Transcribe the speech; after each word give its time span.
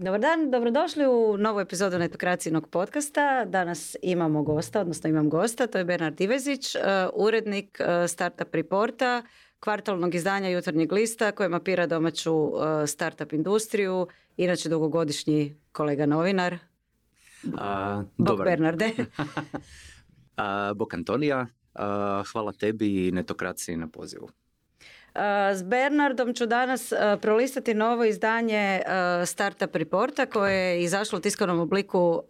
Dobar 0.00 0.20
dan, 0.20 0.50
dobrodošli 0.50 1.06
u 1.06 1.36
novu 1.38 1.60
epizodu 1.60 1.98
Netokracijnog 1.98 2.68
podcasta. 2.68 3.44
Danas 3.44 3.96
imamo 4.02 4.42
gosta, 4.42 4.80
odnosno 4.80 5.10
imam 5.10 5.30
gosta, 5.30 5.66
to 5.66 5.78
je 5.78 5.84
Bernard 5.84 6.20
Ivezić, 6.20 6.74
uh, 6.74 6.80
urednik 7.14 7.80
uh, 7.80 8.10
Startup 8.10 8.54
Reporta, 8.54 9.22
kvartalnog 9.60 10.14
izdanja 10.14 10.48
Jutarnjeg 10.48 10.92
lista 10.92 11.32
koje 11.32 11.48
mapira 11.48 11.86
domaću 11.86 12.34
uh, 12.34 12.60
startup 12.86 13.32
industriju, 13.32 14.06
inače 14.36 14.68
dugogodišnji 14.68 15.56
kolega 15.72 16.06
novinar. 16.06 16.58
A, 17.56 18.02
Bog 18.16 18.26
dobar. 18.26 18.44
Bernarde. 18.44 18.90
A, 20.36 20.72
Bog 20.74 20.94
Antonija, 20.94 21.46
hvala 22.32 22.52
tebi 22.52 23.06
i 23.06 23.12
netokraciji 23.12 23.76
na 23.76 23.88
pozivu. 23.88 24.28
Uh, 25.14 25.20
S 25.56 25.62
Bernardom 25.62 26.34
ću 26.34 26.46
danas 26.46 26.92
uh, 26.92 26.98
prolistati 27.20 27.74
novo 27.74 28.04
izdanje 28.04 28.82
uh, 28.86 29.28
Startup 29.28 29.76
Reporta 29.76 30.26
koje 30.26 30.54
je 30.54 30.82
izašlo 30.82 31.18
u 31.18 31.22
tiskanom 31.22 31.60
obliku 31.60 32.22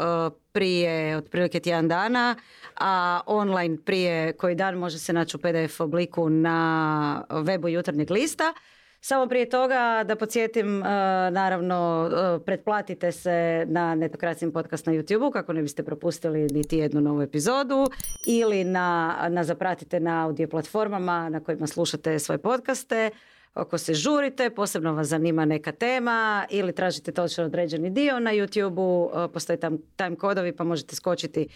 prije 0.52 1.16
otprilike 1.16 1.60
tjedan 1.60 1.88
dana, 1.88 2.36
a 2.80 3.20
online 3.26 3.76
prije 3.84 4.32
koji 4.32 4.54
dan 4.54 4.74
može 4.74 4.98
se 4.98 5.12
naći 5.12 5.36
u 5.36 5.40
PDF 5.40 5.80
obliku 5.80 6.30
na 6.30 7.24
webu 7.30 7.68
Jutarnjeg 7.68 8.10
lista. 8.10 8.52
Samo 9.00 9.26
prije 9.26 9.48
toga 9.48 10.04
da 10.06 10.16
podsjetim, 10.16 10.78
uh, 10.78 10.86
naravno, 11.32 12.10
uh, 12.36 12.42
pretplatite 12.44 13.12
se 13.12 13.64
na 13.68 13.94
Netokracijim 13.94 14.52
podcast 14.52 14.86
na 14.86 14.92
YouTube 14.92 15.32
kako 15.32 15.52
ne 15.52 15.62
biste 15.62 15.82
propustili 15.82 16.46
niti 16.50 16.78
jednu 16.78 17.00
novu 17.00 17.22
epizodu 17.22 17.86
ili 18.26 18.64
na, 18.64 19.16
na 19.30 19.44
zapratite 19.44 20.00
na 20.00 20.24
audio 20.24 20.48
platformama 20.48 21.28
na 21.28 21.40
kojima 21.40 21.66
slušate 21.66 22.18
svoje 22.18 22.38
podcaste. 22.38 23.10
Ako 23.54 23.78
se 23.78 23.94
žurite, 23.94 24.50
posebno 24.50 24.92
vas 24.92 25.06
zanima 25.06 25.44
neka 25.44 25.72
tema 25.72 26.46
ili 26.50 26.74
tražite 26.74 27.12
točno 27.12 27.44
određeni 27.44 27.90
dio 27.90 28.20
na 28.20 28.30
YouTube-u, 28.30 29.04
uh, 29.04 29.30
postoje 29.32 29.60
tam 29.60 29.78
time 29.96 30.16
kodovi 30.16 30.56
pa 30.56 30.64
možete 30.64 30.96
skočiti 30.96 31.48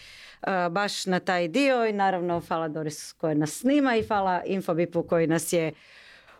baš 0.71 1.05
na 1.05 1.19
taj 1.19 1.47
dio 1.47 1.85
i 1.85 1.93
naravno 1.93 2.41
hvala 2.47 2.67
Doris 2.67 3.13
koja 3.13 3.33
nas 3.33 3.51
snima 3.51 3.95
i 3.95 4.03
hvala 4.03 4.41
Infobipu 4.45 5.03
koji 5.03 5.27
nas 5.27 5.53
je 5.53 5.71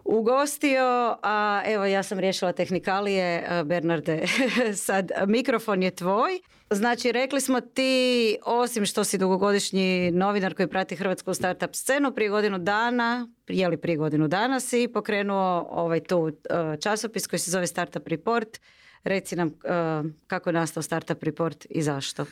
ugostio, 0.05 1.17
a 1.23 1.61
evo 1.65 1.85
ja 1.85 2.03
sam 2.03 2.19
riješila 2.19 2.53
tehnikalije, 2.53 3.47
Bernarde, 3.65 4.25
sad 4.87 5.11
mikrofon 5.27 5.83
je 5.83 5.91
tvoj. 5.91 6.39
Znači 6.69 7.11
rekli 7.11 7.41
smo 7.41 7.61
ti, 7.61 8.37
osim 8.45 8.85
što 8.85 9.03
si 9.03 9.17
dugogodišnji 9.17 10.11
novinar 10.11 10.53
koji 10.53 10.67
prati 10.67 10.95
hrvatsku 10.95 11.33
startup 11.33 11.75
scenu, 11.75 12.11
prije 12.11 12.29
godinu 12.29 12.57
dana, 12.57 13.27
je 13.47 13.67
li 13.67 13.77
prije 13.77 13.97
godinu 13.97 14.27
dana 14.27 14.59
si 14.59 14.89
pokrenuo 14.93 15.67
ovaj 15.69 15.99
tu 15.99 16.31
a, 16.49 16.75
časopis 16.81 17.27
koji 17.27 17.39
se 17.39 17.51
zove 17.51 17.67
Startup 17.67 18.07
Report. 18.07 18.59
Reci 19.03 19.35
nam 19.35 19.53
a, 19.63 20.03
kako 20.27 20.49
je 20.49 20.53
nastao 20.53 20.83
Startup 20.83 21.23
Report 21.23 21.65
i 21.69 21.81
zašto. 21.81 22.25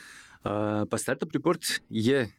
A, 0.44 0.84
pa 0.90 0.98
Startup 0.98 1.32
Report 1.32 1.60
je 1.88 2.32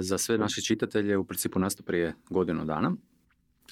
za 0.00 0.18
sve 0.18 0.38
naše 0.38 0.62
čitatelje 0.62 1.16
u 1.16 1.24
principu 1.24 1.58
nastao 1.58 1.84
prije 1.84 2.14
godinu 2.30 2.64
dana. 2.64 2.92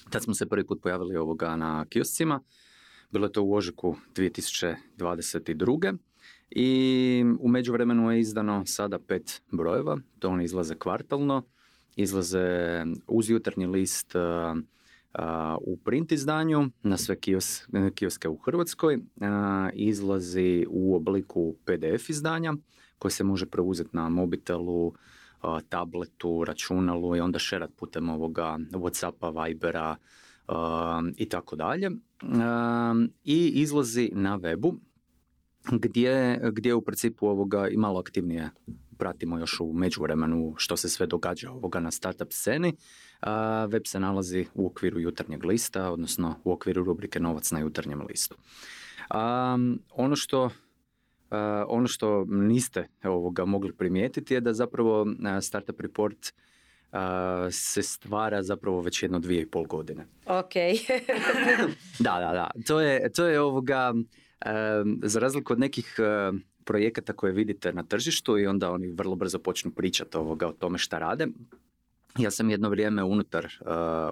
Tad 0.09 0.23
smo 0.23 0.33
se 0.33 0.45
prvi 0.45 0.65
put 0.65 0.81
pojavili 0.81 1.15
ovoga 1.15 1.55
na 1.55 1.85
kioscima. 1.89 2.39
Bilo 3.11 3.25
je 3.25 3.31
to 3.31 3.43
u 3.43 3.53
ožujku 3.53 3.95
2022. 4.15 5.97
I 6.51 7.25
u 7.39 7.47
međuvremenu 7.47 8.11
je 8.11 8.19
izdano 8.19 8.65
sada 8.65 8.99
pet 8.99 9.41
brojeva. 9.51 9.97
To 10.19 10.29
oni 10.29 10.43
izlaze 10.43 10.75
kvartalno. 10.75 11.43
Izlaze 11.95 12.83
uz 13.07 13.29
jutarnji 13.29 13.67
list 13.67 14.15
a, 14.15 14.55
a, 15.13 15.57
u 15.61 15.77
print 15.77 16.11
izdanju 16.11 16.69
na 16.83 16.97
sve 16.97 17.19
kios, 17.19 17.67
kioske 17.95 18.29
u 18.29 18.37
Hrvatskoj. 18.37 18.99
A, 19.21 19.69
izlazi 19.73 20.65
u 20.69 20.95
obliku 20.95 21.55
PDF 21.65 22.09
izdanja 22.09 22.53
koje 22.99 23.11
se 23.11 23.23
može 23.23 23.45
preuzeti 23.45 23.89
na 23.93 24.09
mobitelu, 24.09 24.93
tabletu, 25.69 26.43
računalu 26.43 27.15
i 27.15 27.19
onda 27.19 27.39
šerat 27.39 27.71
putem 27.75 28.09
ovoga 28.09 28.57
Whatsappa, 28.71 29.45
Vibera 29.45 29.95
i 31.17 31.29
tako 31.29 31.55
dalje. 31.55 31.91
I 33.23 33.51
izlazi 33.55 34.11
na 34.13 34.39
webu 34.39 34.75
gdje, 35.71 36.39
gdje 36.53 36.73
u 36.73 36.81
principu 36.81 37.27
ovoga 37.27 37.67
i 37.67 37.77
malo 37.77 37.99
aktivnije 37.99 38.49
pratimo 38.97 39.39
još 39.39 39.59
u 39.59 39.73
međuvremenu 39.73 40.53
što 40.57 40.77
se 40.77 40.89
sve 40.89 41.07
događa 41.07 41.51
ovoga 41.51 41.79
na 41.79 41.91
startup 41.91 42.31
sceni. 42.31 42.73
Web 43.69 43.81
se 43.85 43.99
nalazi 43.99 44.45
u 44.53 44.67
okviru 44.67 44.99
jutarnjeg 44.99 45.45
lista, 45.45 45.91
odnosno 45.91 46.35
u 46.43 46.51
okviru 46.51 46.83
rubrike 46.83 47.19
Novac 47.19 47.51
na 47.51 47.59
jutarnjem 47.59 48.01
listu. 48.09 48.35
A, 49.09 49.57
ono 49.89 50.15
što 50.15 50.49
Uh, 51.31 51.37
ono 51.67 51.87
što 51.87 52.25
niste 52.25 52.87
ovoga 53.03 53.45
mogli 53.45 53.73
primijetiti 53.73 54.33
je 54.33 54.41
da 54.41 54.53
zapravo 54.53 55.05
Startup 55.41 55.81
Report 55.81 56.33
uh, 56.91 56.97
se 57.51 57.83
stvara 57.83 58.43
zapravo 58.43 58.81
već 58.81 59.03
jedno 59.03 59.19
dvije 59.19 59.41
i 59.41 59.45
pol 59.45 59.63
godine. 59.63 60.05
Ok. 60.25 60.53
Da, 61.99 62.19
da, 62.19 62.31
da. 62.33 62.51
To 62.67 62.81
je, 62.81 63.11
to 63.11 63.25
je 63.25 63.39
ovoga, 63.39 63.93
za 65.03 65.19
razliku 65.19 65.53
od 65.53 65.59
nekih 65.59 65.99
projekata 66.63 67.13
koje 67.13 67.33
vidite 67.33 67.73
na 67.73 67.83
tržištu 67.83 68.37
i 68.37 68.47
onda 68.47 68.71
oni 68.71 68.87
vrlo 68.87 69.15
brzo 69.15 69.39
počnu 69.39 69.71
pričati 69.71 70.17
ovoga 70.17 70.47
o 70.47 70.53
tome 70.53 70.77
šta 70.77 70.99
rade. 70.99 71.27
Ja 72.17 72.31
sam 72.31 72.49
jedno 72.49 72.69
vrijeme 72.69 73.03
unutar, 73.03 73.47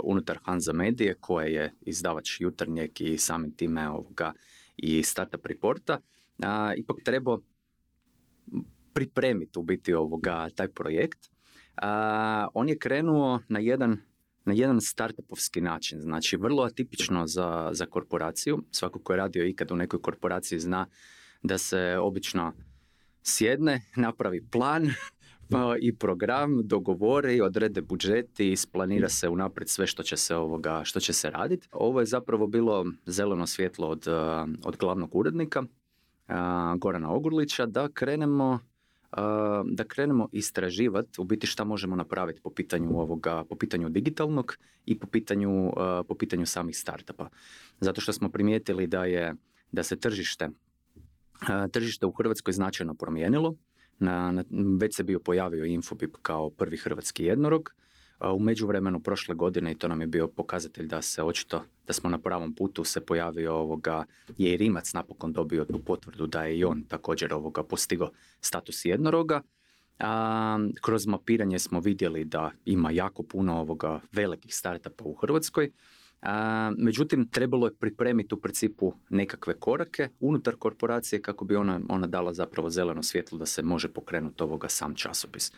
unutar 0.03 0.39
Hanza 0.43 0.73
Medije 0.73 1.15
koje 1.19 1.53
je 1.53 1.73
izdavač 1.81 2.41
jutarnjeg 2.41 3.01
i 3.01 3.17
samim 3.17 3.51
time 3.51 3.89
ovoga 3.89 4.33
i 4.77 5.03
Startup 5.03 5.45
Reporta 5.45 5.99
a, 6.39 6.73
ipak 6.77 6.97
trebao 7.05 7.41
pripremiti 8.93 9.59
u 9.59 9.63
biti 9.63 9.93
ovoga 9.93 10.49
taj 10.55 10.67
projekt. 10.67 11.29
A, 11.75 12.47
on 12.53 12.69
je 12.69 12.77
krenuo 12.77 13.39
na 13.47 13.59
jedan 13.59 13.97
na 14.45 14.53
jedan 14.53 14.81
startupovski 14.81 15.61
način, 15.61 16.01
znači 16.01 16.37
vrlo 16.37 16.63
atipično 16.63 17.27
za, 17.27 17.69
za 17.73 17.85
korporaciju. 17.85 18.63
Svako 18.71 18.99
ko 18.99 19.13
je 19.13 19.17
radio 19.17 19.45
ikad 19.45 19.71
u 19.71 19.75
nekoj 19.75 20.01
korporaciji 20.01 20.59
zna 20.59 20.85
da 21.43 21.57
se 21.57 21.97
obično 22.01 22.53
sjedne, 23.23 23.81
napravi 23.95 24.47
plan 24.51 24.89
i 25.81 25.95
program, 25.95 26.67
dogovore 26.67 27.35
i 27.35 27.41
odrede 27.41 27.81
budžeti, 27.81 28.51
isplanira 28.51 29.09
se 29.09 29.29
unaprijed 29.29 29.69
sve 29.69 29.87
što 29.87 30.03
će 30.03 30.17
se 30.17 30.35
ovoga, 30.35 30.81
što 30.83 30.99
će 30.99 31.13
se 31.13 31.29
raditi. 31.29 31.67
Ovo 31.71 31.99
je 31.99 32.05
zapravo 32.05 32.47
bilo 32.47 32.85
zeleno 33.05 33.47
svjetlo 33.47 33.87
od, 33.87 34.07
od 34.63 34.77
glavnog 34.77 35.15
urednika 35.15 35.63
Gorana 36.77 37.11
Ogurlića 37.11 37.65
da 37.65 37.89
krenemo 37.93 38.59
da 39.65 39.83
krenemo 39.87 40.29
istraživati 40.31 41.21
u 41.21 41.23
biti 41.23 41.47
šta 41.47 41.63
možemo 41.63 41.95
napraviti 41.95 42.41
po 42.41 42.49
pitanju 42.49 42.99
ovoga, 42.99 43.43
po 43.49 43.55
pitanju 43.55 43.89
digitalnog 43.89 44.57
i 44.85 44.99
po 44.99 45.07
pitanju, 45.07 45.71
po 46.07 46.15
pitanju 46.15 46.45
samih 46.45 46.77
startupa. 46.77 47.29
Zato 47.79 48.01
što 48.01 48.13
smo 48.13 48.29
primijetili 48.29 48.87
da 48.87 49.05
je 49.05 49.35
da 49.71 49.83
se 49.83 49.99
tržište 49.99 50.49
tržište 51.71 52.05
u 52.05 52.11
Hrvatskoj 52.11 52.53
značajno 52.53 52.93
promijenilo. 52.93 53.55
Na, 53.99 54.31
na, 54.31 54.43
već 54.79 54.95
se 54.95 55.03
bio 55.03 55.19
pojavio 55.19 55.65
Infobip 55.65 56.15
kao 56.21 56.49
prvi 56.49 56.77
hrvatski 56.77 57.23
jednorog. 57.23 57.73
U 58.31 58.39
međuvremenu 58.39 58.99
prošle 58.99 59.35
godine 59.35 59.71
i 59.71 59.75
to 59.75 59.87
nam 59.87 60.01
je 60.01 60.07
bio 60.07 60.27
pokazatelj 60.27 60.87
da 60.87 61.01
se 61.01 61.23
očito 61.23 61.63
da 61.87 61.93
smo 61.93 62.09
na 62.09 62.17
pravom 62.17 62.55
putu 62.55 62.83
se 62.83 63.05
pojavio 63.05 63.55
ovoga 63.55 64.05
je 64.37 64.53
i 64.53 64.57
Rimac 64.57 64.93
napokon 64.93 65.33
dobio 65.33 65.65
tu 65.65 65.79
potvrdu 65.79 66.27
da 66.27 66.43
je 66.43 66.57
i 66.57 66.63
on 66.63 66.83
također 66.83 67.33
ovoga 67.33 67.63
postigao 67.63 68.11
status 68.41 68.85
jednoroga. 68.85 69.41
A, 69.99 70.57
kroz 70.81 71.07
mapiranje 71.07 71.59
smo 71.59 71.79
vidjeli 71.79 72.23
da 72.23 72.51
ima 72.65 72.91
jako 72.91 73.23
puno 73.23 73.59
ovoga 73.59 74.01
velikih 74.11 74.55
startupa 74.55 75.03
u 75.03 75.13
Hrvatskoj. 75.13 75.71
A, 76.21 76.71
međutim, 76.77 77.27
trebalo 77.27 77.67
je 77.67 77.75
pripremiti 77.75 78.35
u 78.35 78.39
principu 78.39 78.93
nekakve 79.09 79.53
korake 79.59 80.09
unutar 80.19 80.55
korporacije 80.55 81.21
kako 81.21 81.45
bi 81.45 81.55
ona, 81.55 81.79
ona 81.89 82.07
dala 82.07 82.33
zapravo 82.33 82.69
zeleno 82.69 83.03
svjetlo 83.03 83.37
da 83.37 83.45
se 83.45 83.61
može 83.61 83.87
pokrenuti 83.87 84.43
ovoga 84.43 84.69
sam 84.69 84.95
časopis. 84.95 85.51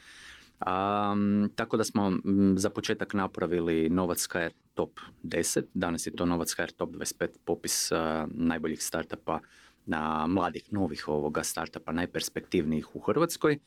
Um, 0.55 1.49
tako 1.55 1.77
da 1.77 1.83
smo 1.83 2.11
za 2.55 2.69
početak 2.69 3.13
napravili 3.13 3.89
Novac 3.89 4.27
HR 4.31 4.49
Top 4.73 4.99
10, 5.23 5.63
danas 5.73 6.07
je 6.07 6.15
to 6.15 6.25
Novac 6.25 6.53
HR 6.53 6.71
Top 6.77 6.89
25 6.89 7.27
popis 7.45 7.91
uh, 7.91 7.97
najboljih 8.27 8.83
startupa 8.83 9.39
na 9.85 10.27
mladih 10.27 10.73
novih 10.73 11.07
ovoga 11.07 11.43
startupa 11.43 11.91
najperspektivnijih 11.91 12.95
u 12.95 12.99
Hrvatskoj. 12.99 13.59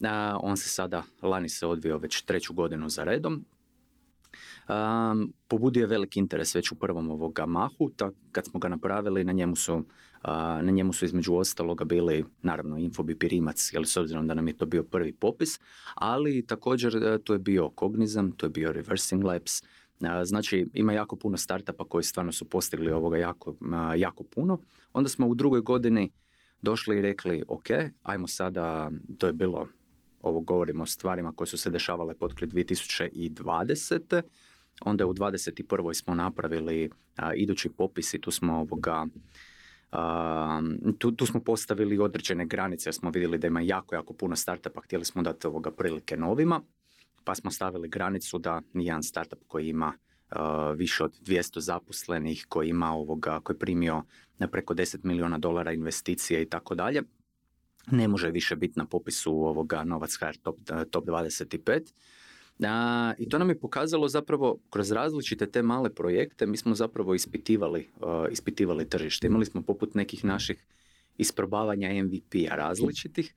Uh, 0.00 0.08
on 0.40 0.56
se 0.56 0.68
sada, 0.68 1.02
lani 1.22 1.48
se 1.48 1.66
odvio 1.66 1.98
već 1.98 2.22
treću 2.22 2.54
godinu 2.54 2.88
za 2.88 3.04
redom. 3.04 3.44
Um, 4.68 5.32
pobudio 5.48 5.80
je 5.80 5.86
veliki 5.86 6.18
interes 6.18 6.54
već 6.54 6.72
u 6.72 6.74
prvom 6.74 7.10
ovoga 7.10 7.46
mahu, 7.46 7.90
tak, 7.96 8.14
kad 8.32 8.46
smo 8.46 8.60
ga 8.60 8.68
napravili 8.68 9.24
na 9.24 9.32
njemu 9.32 9.56
su, 9.56 9.84
na 10.62 10.70
njemu 10.70 10.92
su 10.92 11.04
između 11.04 11.34
ostaloga 11.34 11.84
bili 11.84 12.24
naravno 12.42 12.78
Infobip 12.78 13.22
i 13.22 13.28
Rimac, 13.28 13.70
jer 13.72 13.86
s 13.86 13.96
obzirom 13.96 14.26
da 14.26 14.34
nam 14.34 14.48
je 14.48 14.56
to 14.56 14.66
bio 14.66 14.82
prvi 14.82 15.12
popis, 15.12 15.60
ali 15.94 16.46
također 16.46 16.96
uh, 16.96 17.20
tu 17.24 17.32
je 17.32 17.38
bio 17.38 17.70
Cognizam, 17.78 18.32
tu 18.32 18.46
je 18.46 18.50
bio 18.50 18.72
Reversing 18.72 19.24
Labs, 19.24 19.62
znači 20.24 20.66
ima 20.74 20.92
jako 20.92 21.16
puno 21.16 21.36
startupa 21.36 21.84
koji 21.84 22.04
stvarno 22.04 22.32
su 22.32 22.44
postigli 22.44 22.92
ovoga 22.92 23.16
jako, 23.16 23.54
jako 23.96 24.24
puno. 24.24 24.60
Onda 24.92 25.08
smo 25.08 25.26
u 25.26 25.34
drugoj 25.34 25.60
godini 25.60 26.12
došli 26.62 26.98
i 26.98 27.02
rekli, 27.02 27.42
ok, 27.48 27.66
ajmo 28.02 28.26
sada, 28.26 28.90
to 29.18 29.26
je 29.26 29.32
bilo, 29.32 29.68
ovo 30.22 30.40
govorimo 30.40 30.82
o 30.82 30.86
stvarima 30.86 31.32
koje 31.32 31.46
su 31.46 31.58
se 31.58 31.70
dešavale 31.70 32.14
potkri 32.14 32.46
2020. 32.46 34.22
Onda 34.80 35.06
u 35.06 35.14
21. 35.14 35.94
smo 35.94 36.14
napravili 36.14 36.90
idući 37.36 37.68
popis 37.68 38.14
i 38.14 38.20
tu 38.20 38.30
smo 38.30 38.54
ovoga, 38.54 39.06
tu, 40.98 41.12
tu 41.12 41.26
smo 41.26 41.40
postavili 41.40 41.98
određene 41.98 42.46
granice 42.46 42.92
smo 42.92 43.10
vidjeli 43.10 43.38
da 43.38 43.46
ima 43.46 43.60
jako, 43.60 43.94
jako 43.94 44.12
puno 44.12 44.36
startupa, 44.36 44.80
htjeli 44.80 45.04
smo 45.04 45.22
dati 45.22 45.46
ovoga 45.46 45.70
prilike 45.70 46.16
novima, 46.16 46.60
pa 47.24 47.34
smo 47.34 47.50
stavili 47.50 47.88
granicu 47.88 48.38
da 48.38 48.62
nijedan 48.72 49.02
startup 49.02 49.38
koji 49.46 49.68
ima 49.68 49.92
više 50.76 51.04
od 51.04 51.20
200 51.20 51.58
zaposlenih, 51.58 52.46
koji 52.48 52.68
ima 52.68 52.92
ovoga, 52.92 53.40
koji 53.40 53.54
je 53.54 53.58
primio 53.58 54.02
preko 54.52 54.74
10 54.74 54.98
milijuna 55.02 55.38
dolara 55.38 55.72
investicije 55.72 56.42
i 56.42 56.48
tako 56.48 56.74
dalje, 56.74 57.02
ne 57.90 58.08
može 58.08 58.30
više 58.30 58.56
biti 58.56 58.78
na 58.78 58.86
popisu 58.86 59.32
ovoga 59.32 59.84
Novac 59.84 60.16
HR 60.16 60.36
top, 60.42 60.56
top 60.90 61.04
25. 61.04 61.92
A, 62.64 63.14
I 63.18 63.28
to 63.28 63.38
nam 63.38 63.48
je 63.48 63.60
pokazalo 63.60 64.08
zapravo 64.08 64.58
kroz 64.70 64.92
različite 64.92 65.46
te 65.46 65.62
male 65.62 65.90
projekte, 65.94 66.46
mi 66.46 66.56
smo 66.56 66.74
zapravo 66.74 67.14
ispitivali, 67.14 67.88
ispitivali 68.30 68.88
tržište. 68.88 69.26
Imali 69.26 69.44
smo 69.44 69.62
poput 69.62 69.94
nekih 69.94 70.24
naših 70.24 70.64
isprobavanja 71.18 72.04
MVP-a 72.04 72.56
različitih 72.56 73.34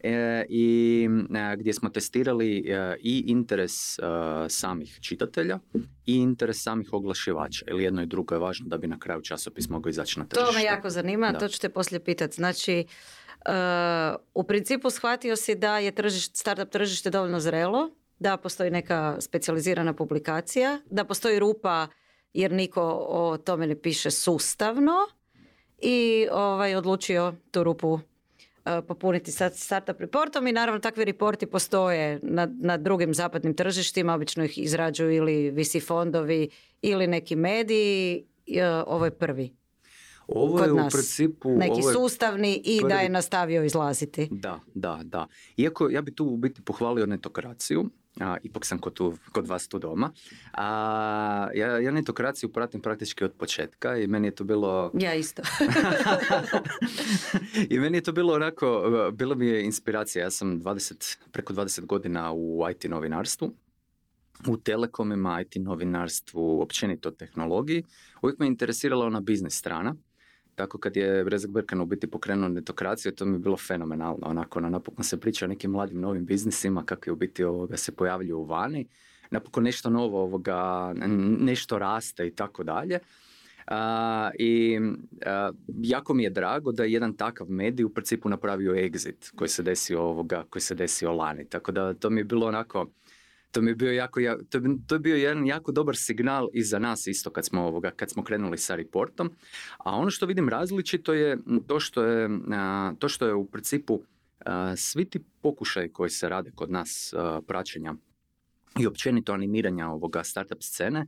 e, 0.00 0.44
i 0.48 1.08
e, 1.34 1.56
gdje 1.56 1.72
smo 1.72 1.90
testirali 1.90 2.58
e, 2.58 2.96
i 3.00 3.24
interes 3.26 3.98
samih 4.48 4.98
čitatelja 5.00 5.58
i 6.06 6.14
interes 6.14 6.62
samih 6.62 6.92
oglašivača. 6.92 7.64
Ili 7.68 7.84
jedno 7.84 8.02
i 8.02 8.06
drugo 8.06 8.34
je 8.34 8.38
važno 8.38 8.68
da 8.68 8.78
bi 8.78 8.86
na 8.86 8.98
kraju 8.98 9.22
časopis 9.22 9.68
mogao 9.68 9.90
izaći 9.90 10.18
na 10.18 10.26
tržište. 10.26 10.52
To 10.52 10.58
me 10.58 10.64
jako 10.64 10.90
zanima, 10.90 11.32
to 11.38 11.48
ću 11.48 11.60
te 11.60 11.68
poslije 11.68 12.04
pitati. 12.04 12.34
Znači, 12.34 12.84
u 14.34 14.44
principu 14.44 14.90
shvatio 14.90 15.36
si 15.36 15.54
da 15.54 15.78
je 15.78 15.92
tržište, 15.92 16.36
startup 16.36 16.70
tržište 16.70 17.10
dovoljno 17.10 17.40
zrelo, 17.40 17.90
da 18.18 18.36
postoji 18.36 18.70
neka 18.70 19.16
specijalizirana 19.20 19.92
publikacija, 19.92 20.80
da 20.90 21.04
postoji 21.04 21.38
rupa 21.38 21.86
jer 22.32 22.52
niko 22.52 22.82
o 23.08 23.36
tome 23.36 23.66
ne 23.66 23.80
piše 23.80 24.10
sustavno 24.10 24.92
i 25.78 26.26
ovaj, 26.32 26.74
odlučio 26.74 27.34
tu 27.50 27.64
rupu 27.64 27.92
uh, 27.92 28.00
popuniti 28.88 29.32
sa 29.32 29.50
startup 29.50 30.00
reportom 30.00 30.46
i 30.46 30.52
naravno 30.52 30.80
takvi 30.80 31.04
reporti 31.04 31.46
postoje 31.46 32.20
na, 32.22 32.48
na 32.60 32.76
drugim 32.76 33.14
zapadnim 33.14 33.54
tržištima, 33.54 34.14
obično 34.14 34.44
ih 34.44 34.58
izrađuju 34.58 35.12
ili 35.12 35.50
visi 35.50 35.80
fondovi 35.80 36.48
ili 36.82 37.06
neki 37.06 37.36
mediji, 37.36 38.24
uh, 38.48 38.84
ovo 38.86 39.04
je 39.04 39.10
prvi. 39.10 39.56
Ovo 40.28 40.64
je 40.64 40.72
u 40.72 40.76
principu... 40.76 41.56
Neki 41.56 41.82
sustavni 41.92 42.62
i 42.64 42.80
da 42.88 42.94
je 42.94 43.08
nastavio 43.08 43.64
izlaziti. 43.64 44.28
Da, 44.30 44.60
da, 44.74 45.00
da. 45.04 45.26
Iako 45.56 45.90
ja 45.90 46.02
bi 46.02 46.14
tu 46.14 46.24
u 46.24 46.36
biti 46.36 46.62
pohvalio 46.62 47.06
netokraciju, 47.06 47.90
a, 48.20 48.36
ipak 48.42 48.64
sam 48.64 48.78
kod, 48.78 48.94
tu, 48.94 49.14
kod 49.32 49.46
vas 49.46 49.68
tu 49.68 49.78
doma. 49.78 50.10
A, 50.52 51.48
ja, 51.54 51.78
ja 51.78 51.90
netokraciju 51.90 52.52
pratim 52.52 52.80
praktički 52.80 53.24
od 53.24 53.32
početka 53.32 53.96
i 53.96 54.06
meni 54.06 54.28
je 54.28 54.34
to 54.34 54.44
bilo... 54.44 54.90
Ja 55.06 55.14
isto. 55.14 55.42
I 57.70 57.78
meni 57.78 57.98
je 57.98 58.02
to 58.02 58.12
bilo 58.12 58.34
onako, 58.34 58.82
bilo 59.12 59.34
mi 59.34 59.46
je 59.46 59.64
inspiracija. 59.64 60.24
Ja 60.24 60.30
sam 60.30 60.60
20, 60.60 61.18
preko 61.32 61.52
20 61.52 61.86
godina 61.86 62.32
u 62.32 62.64
IT 62.70 62.84
novinarstvu 62.84 63.52
u 64.48 64.56
telekomima, 64.56 65.40
IT 65.40 65.54
novinarstvu, 65.56 66.62
općenito 66.62 67.10
tehnologiji. 67.10 67.84
Uvijek 68.22 68.38
me 68.38 68.46
interesirala 68.46 69.06
ona 69.06 69.20
biznis 69.20 69.58
strana 69.58 69.94
tako 70.56 70.78
kad 70.78 70.96
je 70.96 71.24
Brezak 71.24 71.50
Brkan 71.50 71.80
u 71.80 71.86
biti 71.86 72.06
pokrenuo 72.06 72.48
netokraciju, 72.48 73.12
to 73.12 73.24
mi 73.24 73.34
je 73.34 73.38
bilo 73.38 73.56
fenomenalno. 73.56 74.26
Onako, 74.26 74.60
na, 74.60 74.68
napokon 74.68 75.04
se 75.04 75.20
priča 75.20 75.44
o 75.44 75.48
nekim 75.48 75.70
mladim 75.70 76.00
novim 76.00 76.26
biznisima, 76.26 76.84
kako 76.84 77.10
je 77.10 77.12
u 77.12 77.16
biti 77.16 77.44
ovoga 77.44 77.76
se 77.76 77.92
pojavljuju 77.92 78.44
vani. 78.44 78.86
Napokon 79.30 79.64
nešto 79.64 79.90
novo, 79.90 80.22
ovoga, 80.22 80.92
nešto 81.40 81.78
raste 81.78 82.26
i 82.26 82.30
tako 82.30 82.64
dalje. 82.64 82.98
I 84.38 84.78
jako 85.82 86.14
mi 86.14 86.22
je 86.22 86.30
drago 86.30 86.72
da 86.72 86.84
je 86.84 86.92
jedan 86.92 87.16
takav 87.16 87.50
medij 87.50 87.84
u 87.84 87.90
principu 87.90 88.28
napravio 88.28 88.74
exit 88.74 89.34
koji 89.36 89.48
se 89.48 89.62
desio 89.62 90.02
ovoga, 90.02 90.44
koji 90.50 90.62
se 90.62 90.74
desio 90.74 91.12
lani. 91.12 91.48
Tako 91.48 91.72
da 91.72 91.94
to 91.94 92.10
mi 92.10 92.20
je 92.20 92.24
bilo 92.24 92.46
onako, 92.46 92.86
to 93.56 93.62
mi 93.62 93.70
je 93.70 93.74
bio 93.74 93.92
jako, 93.92 94.20
to, 94.50 94.60
to 94.86 94.94
je 94.94 94.98
bio 94.98 95.16
jedan 95.16 95.46
jako 95.46 95.72
dobar 95.72 95.96
signal 95.96 96.48
i 96.52 96.62
za 96.62 96.78
nas 96.78 97.06
isto 97.06 97.30
kad 97.30 97.46
smo, 97.46 97.62
ovoga, 97.62 97.90
kad 97.90 98.10
smo 98.10 98.24
krenuli 98.24 98.58
sa 98.58 98.74
reportom. 98.74 99.30
A 99.78 99.96
ono 99.96 100.10
što 100.10 100.26
vidim 100.26 100.48
različito 100.48 101.14
je 101.14 101.38
to 101.66 101.80
što 101.80 102.02
je, 102.02 102.28
to 102.98 103.08
što 103.08 103.26
je 103.26 103.34
u 103.34 103.46
principu 103.46 104.02
svi 104.76 105.04
ti 105.04 105.18
pokušaj 105.40 105.88
koji 105.88 106.10
se 106.10 106.28
rade 106.28 106.50
kod 106.54 106.70
nas 106.70 107.14
praćenja 107.46 107.94
i 108.78 108.86
općenito 108.86 109.32
animiranja 109.32 109.88
ovoga 109.88 110.24
startup 110.24 110.62
scene 110.62 111.06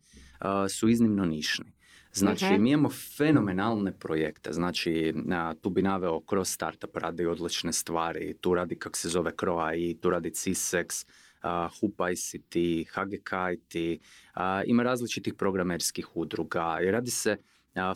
su 0.68 0.88
iznimno 0.88 1.24
nišni. 1.24 1.72
Znači, 2.12 2.44
mhm. 2.44 2.62
mi 2.62 2.70
imamo 2.70 2.90
fenomenalne 3.16 3.92
projekte. 3.92 4.52
Znači, 4.52 5.14
tu 5.60 5.70
bi 5.70 5.82
naveo 5.82 6.20
kroz 6.20 6.48
startup 6.48 6.96
radi 6.96 7.26
odlične 7.26 7.72
stvari, 7.72 8.34
tu 8.40 8.54
radi 8.54 8.78
kak 8.78 8.96
se 8.96 9.08
zove 9.08 9.32
Croa 9.40 9.74
i 9.74 9.96
tu 10.00 10.10
radi 10.10 10.30
CISEX, 10.30 11.06
HUP 11.80 12.00
ICT, 12.12 12.54
HGK 12.90 13.30
IT, 13.52 14.00
ima 14.66 14.82
različitih 14.82 15.34
programerskih 15.34 16.16
udruga 16.16 16.78
i 16.82 16.90
radi 16.90 17.10
se 17.10 17.36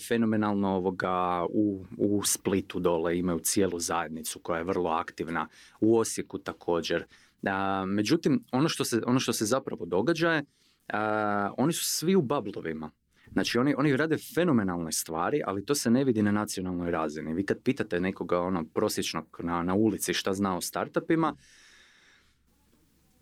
fenomenalno 0.08 0.68
ovoga 0.68 1.46
u, 1.50 1.84
u 1.98 2.22
Splitu 2.24 2.80
dole, 2.80 3.18
imaju 3.18 3.38
cijelu 3.38 3.78
zajednicu 3.80 4.38
koja 4.38 4.58
je 4.58 4.64
vrlo 4.64 4.90
aktivna, 4.90 5.48
u 5.80 5.98
Osijeku 5.98 6.38
također. 6.38 7.04
međutim, 7.86 8.44
ono 8.52 8.68
što, 8.68 8.84
se, 8.84 9.02
ono 9.06 9.20
što 9.20 9.32
se 9.32 9.44
zapravo 9.44 9.86
događa 9.86 10.32
je, 10.32 10.44
oni 11.56 11.72
su 11.72 11.84
svi 11.84 12.16
u 12.16 12.22
bablovima. 12.22 12.90
Znači 13.32 13.58
oni, 13.58 13.74
oni 13.78 13.96
rade 13.96 14.16
fenomenalne 14.34 14.92
stvari, 14.92 15.42
ali 15.46 15.64
to 15.64 15.74
se 15.74 15.90
ne 15.90 16.04
vidi 16.04 16.22
na 16.22 16.30
nacionalnoj 16.30 16.90
razini. 16.90 17.34
Vi 17.34 17.46
kad 17.46 17.62
pitate 17.62 18.00
nekoga 18.00 18.40
ono, 18.40 18.64
prosječnog 18.74 19.40
na, 19.42 19.62
na 19.62 19.74
ulici 19.74 20.14
šta 20.14 20.34
zna 20.34 20.56
o 20.56 20.60
startupima, 20.60 21.36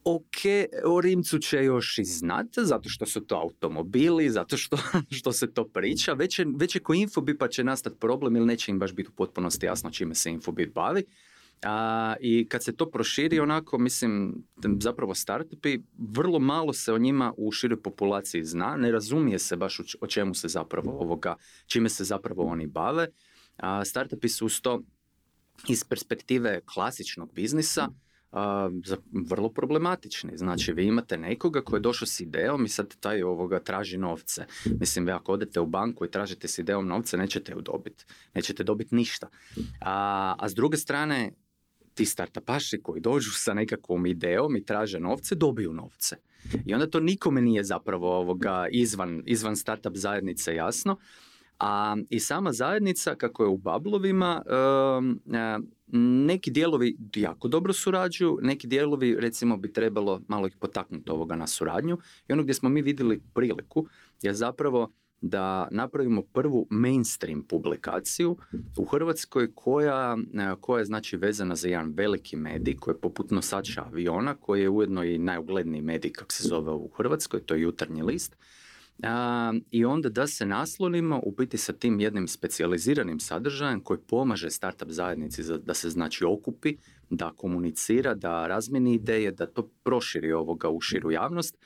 ok, 0.05 0.37
o 0.85 1.01
Rimcu 1.01 1.39
će 1.39 1.65
još 1.65 1.99
i 1.99 2.05
znati, 2.05 2.61
zato 2.65 2.89
što 2.89 3.07
su 3.07 3.21
to 3.21 3.37
automobili, 3.37 4.31
zato 4.31 4.57
što, 4.57 4.77
što 5.19 5.33
se 5.33 5.53
to 5.53 5.69
priča. 5.69 6.13
Već 6.13 6.39
je, 6.39 6.47
već 6.57 6.75
je 6.75 6.81
ko 6.81 6.93
pa 7.39 7.49
će 7.49 7.65
nastati 7.65 7.97
problem 8.01 8.37
ili 8.37 8.47
neće 8.47 8.71
im 8.71 8.79
baš 8.79 8.93
biti 8.93 9.09
u 9.09 9.17
potpunosti 9.17 9.67
jasno 9.67 9.91
čime 9.91 10.15
se 10.15 10.31
Infobit 10.31 10.73
bavi. 10.75 11.05
A, 11.63 12.15
I 12.21 12.49
kad 12.49 12.65
se 12.65 12.77
to 12.77 12.91
proširi 12.91 13.41
onako, 13.41 13.79
mislim, 13.79 14.45
zapravo 14.81 15.15
startupi, 15.15 15.79
vrlo 15.99 16.39
malo 16.39 16.73
se 16.73 16.93
o 16.93 16.99
njima 16.99 17.33
u 17.37 17.53
široj 17.53 17.83
populaciji 17.83 18.45
zna, 18.45 18.77
ne 18.77 18.93
razumije 18.93 19.39
se 19.39 19.57
baš 19.57 19.81
o 20.01 20.07
čemu 20.07 20.35
se 20.35 20.49
zapravo 20.49 20.91
ovoga, 21.01 21.37
čime 21.67 21.89
se 21.89 22.05
zapravo 22.05 22.43
oni 22.43 22.67
bave. 22.67 23.09
A, 23.57 23.85
startupi 23.85 24.29
su 24.29 24.47
uz 24.47 24.61
to 24.61 24.83
iz 25.69 25.85
perspektive 25.85 26.61
klasičnog 26.65 27.33
biznisa, 27.35 27.89
vrlo 29.29 29.49
problematični. 29.49 30.37
Znači, 30.37 30.73
vi 30.73 30.87
imate 30.87 31.19
nekoga 31.19 31.61
koji 31.61 31.79
je 31.79 31.83
došao 31.83 32.07
s 32.07 32.21
idejom 32.21 32.65
i 32.65 32.69
sad 32.69 32.97
taj 33.01 33.23
ovoga 33.23 33.61
traži 33.61 33.99
novce. 33.99 34.45
Mislim, 34.81 35.07
vi 35.07 35.13
ako 35.13 35.33
odete 35.33 35.61
u 35.61 35.67
banku 35.67 36.05
i 36.05 36.11
tražite 36.11 36.49
s 36.49 36.59
idejom 36.59 36.87
novce, 36.87 37.17
nećete 37.17 37.53
ju 37.53 37.61
dobiti. 37.61 38.05
Nećete 38.35 38.65
dobiti 38.65 38.95
ništa. 38.95 39.29
A, 39.81 40.35
a 40.39 40.49
s 40.49 40.55
druge 40.55 40.77
strane, 40.77 41.33
ti 41.95 42.05
startupaši 42.05 42.83
koji 42.83 43.01
dođu 43.01 43.31
sa 43.31 43.55
nekakvom 43.55 44.07
idejom 44.07 44.57
i 44.57 44.65
traže 44.65 45.01
novce, 45.01 45.35
dobiju 45.35 45.73
novce. 45.73 46.17
I 46.67 46.75
onda 46.75 46.91
to 46.91 47.01
nikome 47.01 47.41
nije 47.41 47.65
zapravo 47.65 48.17
ovoga 48.19 48.67
izvan, 48.71 49.23
izvan 49.27 49.57
startup 49.57 49.97
zajednice 49.97 50.55
jasno. 50.55 50.97
A 51.59 51.97
i 52.11 52.21
sama 52.21 52.53
zajednica, 52.53 53.15
kako 53.15 53.43
je 53.43 53.49
u 53.49 53.57
Bablovima, 53.57 54.43
neki 55.93 56.51
dijelovi 56.51 56.97
jako 57.17 57.49
dobro 57.49 57.73
surađuju, 57.73 58.39
neki 58.43 58.67
dijelovi 58.67 59.17
recimo 59.21 59.57
bi 59.57 59.73
trebalo 59.73 60.21
malo 60.29 60.47
ih 60.47 60.57
potaknuti 60.61 61.11
ovoga 61.11 61.37
na 61.37 61.47
suradnju. 61.47 61.99
I 62.29 62.33
ono 62.33 62.43
gdje 62.43 62.55
smo 62.55 62.69
mi 62.69 62.83
vidjeli 62.83 63.23
priliku 63.35 63.87
je 64.23 64.35
zapravo 64.35 64.93
da 65.21 65.69
napravimo 65.71 66.23
prvu 66.23 66.67
mainstream 66.71 67.43
publikaciju 67.43 68.37
u 68.77 68.85
Hrvatskoj 68.85 69.55
koja, 69.55 70.17
koja 70.61 70.79
je 70.79 70.85
znači 70.85 71.17
vezana 71.17 71.57
za 71.57 71.69
jedan 71.69 71.93
veliki 71.97 72.37
medij 72.37 72.77
koji 72.77 72.95
je 72.95 73.01
poput 73.01 73.31
nosača 73.31 73.85
aviona 73.85 74.35
koji 74.35 74.63
je 74.63 74.69
ujedno 74.69 75.05
i 75.05 75.19
najugledniji 75.19 75.83
medij 75.83 76.13
kako 76.13 76.33
se 76.33 76.49
zove 76.49 76.73
u 76.73 76.89
Hrvatskoj, 76.97 77.41
to 77.41 77.55
je 77.55 77.61
jutarnji 77.61 78.03
list 78.03 78.37
i 79.71 79.85
onda 79.85 80.09
da 80.09 80.27
se 80.27 80.47
naslonimo 80.47 81.21
u 81.23 81.31
biti 81.31 81.59
sa 81.59 81.73
tim 81.73 82.01
jednim 82.01 82.29
specijaliziranim 82.29 83.21
sadržajem 83.21 83.81
koji 83.81 83.99
pomaže 83.99 84.51
startup 84.51 84.91
zajednici 84.91 85.43
da 85.59 85.75
se 85.75 85.91
znači 85.91 86.25
okupi, 86.25 86.77
da 87.11 87.33
komunicira, 87.37 88.15
da 88.15 88.47
razmeni 88.47 88.95
ideje, 88.95 89.33
da 89.33 89.47
to 89.47 89.71
proširi 89.83 90.33
ovoga 90.33 90.69
u 90.69 90.81
širu 90.81 91.11
javnost 91.11 91.57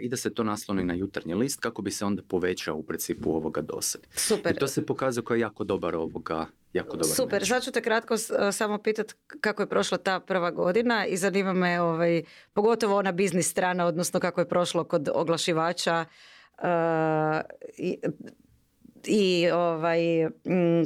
i 0.00 0.08
da 0.08 0.16
se 0.16 0.34
to 0.34 0.44
nasloni 0.44 0.84
na 0.84 0.94
jutarnji 0.94 1.34
list 1.34 1.60
kako 1.60 1.82
bi 1.82 1.90
se 1.90 2.04
onda 2.04 2.22
povećao 2.22 2.76
u 2.76 2.82
principu 2.82 3.36
ovoga 3.36 3.60
dosad. 3.60 4.00
Super. 4.14 4.52
I 4.52 4.58
to 4.58 4.68
se 4.68 4.86
pokazuje 4.86 5.24
kao 5.24 5.36
jako 5.36 5.64
dobar 5.64 5.96
ovoga 5.96 6.46
jako 6.72 6.96
dobar 6.96 7.16
Super, 7.16 7.46
sad 7.46 7.64
ću 7.64 7.72
te 7.72 7.82
kratko 7.82 8.16
samo 8.52 8.78
pitati 8.78 9.14
kako 9.40 9.62
je 9.62 9.68
prošla 9.68 9.98
ta 9.98 10.20
prva 10.20 10.50
godina 10.50 11.06
i 11.06 11.16
zanima 11.16 11.52
me 11.52 11.80
ovaj, 11.80 12.22
pogotovo 12.52 12.96
ona 12.96 13.12
biznis 13.12 13.50
strana, 13.50 13.86
odnosno 13.86 14.20
kako 14.20 14.40
je 14.40 14.48
prošlo 14.48 14.84
kod 14.84 15.08
oglašivača 15.14 16.04
uh, 16.08 16.31
i, 19.06 19.50
ovaj, 19.50 20.00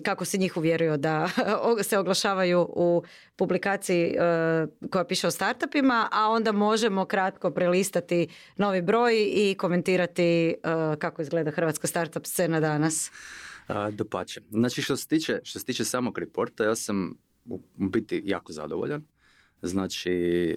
kako 0.04 0.24
si 0.24 0.38
njih 0.38 0.56
uvjerio 0.56 0.96
da 0.96 1.28
se 1.88 1.98
oglašavaju 1.98 2.66
u 2.68 3.02
publikaciji 3.36 4.16
uh, 4.16 4.90
koja 4.90 5.04
piše 5.04 5.26
o 5.26 5.30
startupima, 5.30 6.08
a 6.12 6.28
onda 6.28 6.52
možemo 6.52 7.04
kratko 7.04 7.50
prelistati 7.50 8.28
novi 8.56 8.82
broj 8.82 9.14
i 9.32 9.54
komentirati 9.58 10.54
uh, 10.56 10.98
kako 10.98 11.22
izgleda 11.22 11.50
hrvatska 11.50 11.86
startup 11.86 12.26
scena 12.26 12.60
danas. 12.60 13.10
Dopače. 13.92 14.40
Znači 14.50 14.82
što 14.82 14.96
se 14.96 15.08
tiče, 15.08 15.40
što 15.42 15.58
se 15.58 15.64
tiče 15.64 15.84
samog 15.84 16.18
reporta, 16.18 16.64
ja 16.64 16.74
sam 16.74 17.14
u 17.44 17.60
biti 17.76 18.22
jako 18.24 18.52
zadovoljan. 18.52 19.04
Znači, 19.62 20.56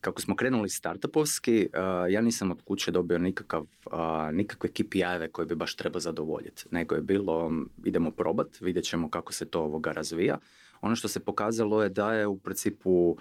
kako 0.00 0.20
smo 0.20 0.36
krenuli 0.36 0.68
startupovski, 0.68 1.68
ja 2.10 2.20
nisam 2.20 2.50
od 2.50 2.62
kuće 2.62 2.90
dobio 2.90 3.18
nikakav, 3.18 3.66
nikakve 4.32 4.70
KPI-eve 4.70 5.28
koje 5.28 5.46
bi 5.46 5.54
baš 5.54 5.76
trebao 5.76 6.00
zadovoljiti. 6.00 6.64
Nego 6.70 6.94
je 6.94 7.02
bilo, 7.02 7.52
idemo 7.84 8.10
probat, 8.10 8.60
vidjet 8.60 8.84
ćemo 8.84 9.10
kako 9.10 9.32
se 9.32 9.44
to 9.44 9.60
ovoga 9.60 9.92
razvija. 9.92 10.38
Ono 10.80 10.96
što 10.96 11.08
se 11.08 11.20
pokazalo 11.20 11.82
je 11.82 11.88
da 11.88 12.14
je 12.14 12.26
u 12.26 12.38
principu, 12.38 13.16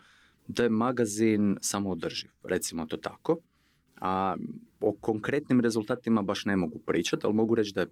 da 0.47 0.63
je 0.63 0.69
magazin 0.69 1.57
samoodrživ, 1.61 2.29
recimo 2.43 2.85
to 2.85 2.97
tako. 2.97 3.37
A 4.01 4.35
o 4.79 4.91
konkretnim 5.01 5.61
rezultatima 5.61 6.21
baš 6.21 6.45
ne 6.45 6.55
mogu 6.55 6.79
pričati, 6.79 7.25
ali 7.25 7.35
mogu 7.35 7.55
reći 7.55 7.73
da 7.73 7.81
je 7.81 7.87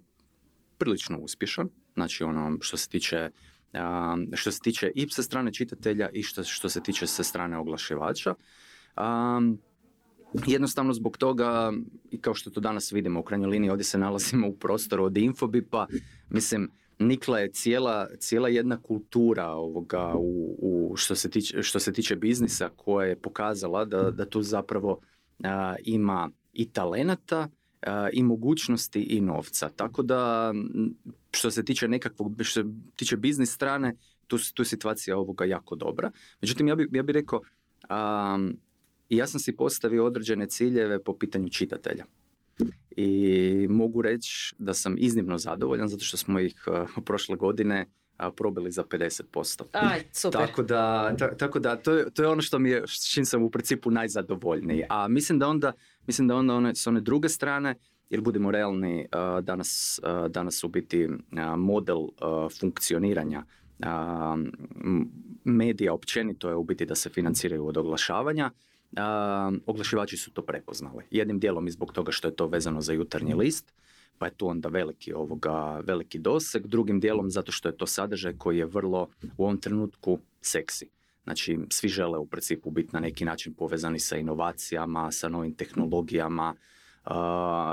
prilično 0.78 1.18
uspješan, 1.18 1.68
znači 1.94 2.24
ono 2.24 2.56
što 2.60 2.76
se 2.76 2.88
tiče 2.88 3.30
što 4.32 4.50
se 4.52 4.60
tiče 4.60 4.90
i 4.94 5.08
sa 5.08 5.22
strane 5.22 5.52
čitatelja 5.52 6.08
i 6.12 6.22
što, 6.22 6.44
što 6.44 6.68
se 6.68 6.80
tiče 6.80 7.06
sa 7.06 7.22
strane 7.22 7.58
oglašivača. 7.58 8.34
Jednostavno 10.46 10.92
zbog 10.92 11.16
toga, 11.16 11.72
i 12.10 12.20
kao 12.20 12.34
što 12.34 12.50
to 12.50 12.60
danas 12.60 12.92
vidimo 12.92 13.20
u 13.20 13.22
krajnjoj 13.22 13.50
liniji, 13.50 13.70
ovdje 13.70 13.84
se 13.84 13.98
nalazimo 13.98 14.48
u 14.48 14.56
prostoru 14.56 15.04
od 15.04 15.16
Infobipa, 15.16 15.86
mislim, 16.30 16.70
nikla 16.98 17.38
je 17.38 17.52
cijela, 17.52 18.08
cijela 18.18 18.48
jedna 18.48 18.82
kultura 18.82 19.46
ovoga 19.46 20.14
u, 20.16 20.56
u 20.58 20.96
što, 20.96 21.14
se 21.14 21.30
tiče, 21.30 21.62
što 21.62 21.78
se 21.78 21.92
tiče 21.92 22.16
biznisa 22.16 22.68
koja 22.76 23.06
je 23.06 23.20
pokazala 23.20 23.84
da, 23.84 24.10
da 24.10 24.28
tu 24.28 24.42
zapravo 24.42 25.00
ima 25.84 26.30
i 26.52 26.70
talenata 26.70 27.48
i 28.12 28.22
mogućnosti 28.22 29.00
i 29.00 29.20
novca. 29.20 29.68
Tako 29.68 30.02
da 30.02 30.52
što 31.30 31.50
se 31.50 31.64
tiče 31.64 31.88
nekakvog, 31.88 32.34
što 32.42 32.62
se 32.62 32.68
tiče 32.96 33.16
biznis 33.16 33.52
strane, 33.52 33.96
tu, 34.26 34.38
tu 34.54 34.62
je 34.62 34.66
situacija 34.66 35.18
ovoga 35.18 35.44
jako 35.44 35.76
dobra. 35.76 36.10
Međutim, 36.40 36.68
ja 36.68 36.74
bih 36.74 36.88
ja 36.92 37.02
bi 37.02 37.12
rekao, 37.12 37.40
um, 39.10 39.16
ja 39.18 39.26
sam 39.26 39.40
si 39.40 39.56
postavio 39.56 40.06
određene 40.06 40.46
ciljeve 40.46 41.02
po 41.02 41.18
pitanju 41.18 41.48
čitatelja. 41.48 42.04
I 42.90 43.66
mogu 43.70 44.02
reći 44.02 44.54
da 44.58 44.74
sam 44.74 44.96
iznimno 44.98 45.38
zadovoljan 45.38 45.88
zato 45.88 46.04
što 46.04 46.16
smo 46.16 46.40
ih 46.40 46.64
uh, 46.66 47.04
prošle 47.04 47.36
godine 47.36 47.86
probili 48.36 48.70
za 48.70 48.84
50%. 48.84 49.62
Aj, 49.72 50.02
super. 50.12 50.40
Tako 50.40 50.62
da, 50.62 51.14
tako 51.38 51.58
da 51.58 51.76
to, 51.76 51.92
je, 51.92 52.10
to 52.10 52.22
je 52.22 52.28
ono 52.28 52.42
što 52.42 52.58
mi 52.58 52.70
je, 52.70 52.82
s 52.86 53.12
čim 53.12 53.24
sam 53.24 53.42
u 53.42 53.50
principu 53.50 53.90
najzadovoljniji. 53.90 54.84
A 54.88 55.08
mislim 55.08 55.38
da 55.38 55.48
onda, 55.48 55.72
mislim 56.06 56.28
da 56.28 56.36
onda 56.36 56.54
one, 56.54 56.74
s 56.74 56.86
one 56.86 57.00
druge 57.00 57.28
strane, 57.28 57.74
jer 58.10 58.20
budemo 58.20 58.50
realni, 58.50 59.06
danas, 59.42 60.00
danas 60.28 60.64
u 60.64 60.68
biti 60.68 61.08
model 61.56 61.98
funkcioniranja 62.60 63.44
medija 65.44 65.92
općenito 65.92 66.48
je 66.48 66.54
u 66.56 66.64
biti 66.64 66.86
da 66.86 66.94
se 66.94 67.10
financiraju 67.10 67.66
od 67.66 67.76
oglašavanja. 67.76 68.50
Oglašivači 69.66 70.16
su 70.16 70.30
to 70.30 70.42
prepoznali. 70.42 71.04
Jednim 71.10 71.38
dijelom 71.38 71.66
i 71.66 71.70
zbog 71.70 71.92
toga 71.92 72.12
što 72.12 72.28
je 72.28 72.36
to 72.36 72.46
vezano 72.46 72.80
za 72.80 72.92
jutarnji 72.92 73.34
list, 73.34 73.72
pa 74.18 74.26
je 74.26 74.34
tu 74.34 74.48
onda 74.48 74.68
veliki, 74.68 75.12
ovoga, 75.12 75.80
veliki 75.84 76.18
doseg. 76.18 76.66
Drugim 76.66 77.00
dijelom 77.00 77.30
zato 77.30 77.52
što 77.52 77.68
je 77.68 77.76
to 77.76 77.86
sadržaj 77.86 78.32
koji 78.38 78.58
je 78.58 78.66
vrlo 78.66 79.08
u 79.36 79.44
ovom 79.44 79.60
trenutku 79.60 80.18
seksi. 80.40 80.88
Znači, 81.24 81.58
svi 81.70 81.88
žele 81.88 82.18
u 82.18 82.26
principu 82.26 82.70
biti 82.70 82.90
na 82.92 83.00
neki 83.00 83.24
način 83.24 83.54
povezani 83.54 83.98
sa 83.98 84.16
inovacijama, 84.16 85.12
sa 85.12 85.28
novim 85.28 85.54
tehnologijama, 85.54 86.54
uh, 87.06 87.12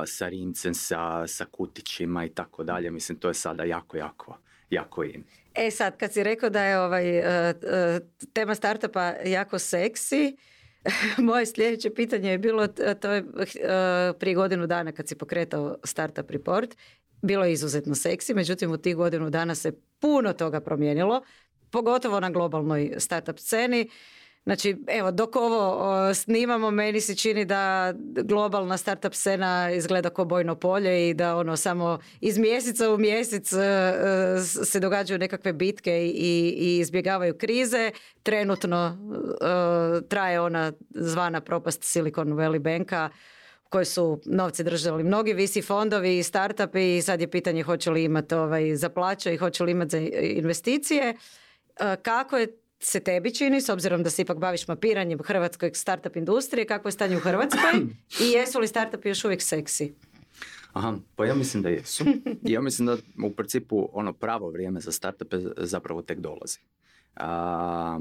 sa 0.06 0.30
rincem, 0.30 0.74
sa, 0.74 1.28
sa 1.28 1.46
kutićima 1.46 2.26
i 2.26 2.30
tako 2.30 2.64
dalje. 2.64 2.92
Mislim, 2.92 3.18
to 3.18 3.28
je 3.28 3.34
sada 3.34 3.64
jako, 3.64 3.98
jako, 3.98 4.38
jako 4.70 5.04
in. 5.04 5.24
E 5.54 5.72
sad, 5.72 5.98
kad 5.98 6.14
si 6.14 6.24
rekao 6.24 6.50
da 6.50 6.64
je 6.64 6.80
ovaj, 6.80 7.20
uh, 7.20 7.26
tema 8.34 8.56
startupa 8.56 9.14
jako 9.26 9.60
seksi, 9.60 10.36
Moje 11.18 11.46
sljedeće 11.46 11.90
pitanje 11.90 12.32
je 12.32 12.38
bilo, 12.38 12.68
to 12.68 13.12
je 13.12 13.18
eh, 13.20 14.14
prije 14.20 14.36
godinu 14.36 14.68
dana 14.68 14.92
kad 14.92 15.08
si 15.08 15.16
pokretao 15.16 15.78
Startup 15.84 16.32
Report, 16.32 16.76
bilo 17.22 17.46
je 17.46 17.54
izuzetno 17.54 17.96
seksi, 17.96 18.34
međutim 18.34 18.72
u 18.72 18.78
tih 18.78 18.96
godinu 18.96 19.30
dana 19.30 19.56
se 19.56 19.72
puno 20.00 20.34
toga 20.34 20.62
promijenilo, 20.62 21.22
pogotovo 21.70 22.20
na 22.20 22.30
globalnoj 22.30 22.94
startup 22.98 23.40
sceni. 23.40 23.90
Znači, 24.46 24.76
evo, 24.88 25.12
dok 25.12 25.36
ovo 25.36 26.14
snimamo, 26.14 26.72
meni 26.72 27.02
se 27.02 27.16
čini 27.16 27.46
da 27.46 27.94
globalna 28.24 28.78
startup 28.78 29.14
scena 29.14 29.72
izgleda 29.72 30.10
kao 30.10 30.26
bojno 30.26 30.56
polje 30.56 31.10
i 31.10 31.14
da 31.14 31.36
ono 31.36 31.58
samo 31.58 32.00
iz 32.22 32.38
mjeseca 32.38 32.94
u 32.94 32.98
mjesec 32.98 33.54
e, 33.54 33.58
e, 33.58 34.42
se 34.42 34.80
događaju 34.80 35.18
nekakve 35.18 35.54
bitke 35.54 36.08
i, 36.08 36.56
i 36.58 36.78
izbjegavaju 36.78 37.38
krize. 37.38 37.92
Trenutno 38.24 38.98
e, 39.42 40.08
traje 40.08 40.42
ona 40.42 40.72
zvana 40.90 41.42
propast 41.42 41.84
Silicon 41.84 42.28
Valley 42.28 42.60
Banka 42.60 43.10
koje 43.70 43.86
su 43.86 44.22
novce 44.26 44.64
držali 44.64 45.04
mnogi 45.04 45.34
visi 45.34 45.62
fondovi 45.62 46.18
i 46.18 46.24
startupi 46.24 46.98
i 46.98 47.02
sad 47.02 47.22
je 47.22 47.32
pitanje 47.32 47.64
hoće 47.64 47.92
li 47.92 48.04
imati 48.04 48.36
ovaj, 48.36 48.76
za 48.76 48.90
plaće 48.90 49.34
i 49.34 49.38
hoće 49.38 49.64
li 49.64 49.72
imati 49.72 49.92
za 49.92 49.98
investicije. 50.22 51.14
Kako 52.02 52.38
je 52.38 52.63
se 52.86 53.00
tebi 53.00 53.34
čini, 53.36 53.62
s 53.62 53.70
obzirom 53.70 54.04
da 54.04 54.10
se 54.10 54.22
ipak 54.22 54.38
baviš 54.38 54.68
mapiranjem 54.68 55.20
hrvatskoj 55.24 55.72
startup 55.74 56.16
industrije, 56.16 56.68
kako 56.68 56.88
je 56.88 56.92
stanje 56.92 57.18
u 57.18 57.20
Hrvatskoj 57.20 57.72
i 58.24 58.32
jesu 58.32 58.60
li 58.60 58.68
startupi 58.68 59.10
još 59.10 59.26
uvijek 59.26 59.42
seksi? 59.42 59.94
Aha, 60.74 60.98
pa 61.16 61.26
ja 61.26 61.36
mislim 61.36 61.64
da 61.64 61.70
jesu. 61.70 62.06
Ja 62.42 62.62
mislim 62.62 62.86
da 62.86 62.98
u 63.26 63.34
principu 63.36 63.90
ono 63.94 64.14
pravo 64.14 64.50
vrijeme 64.50 64.80
za 64.80 64.92
startupe 64.92 65.38
zapravo 65.58 66.02
tek 66.02 66.20
dolazi. 66.20 66.60
A, 67.16 68.00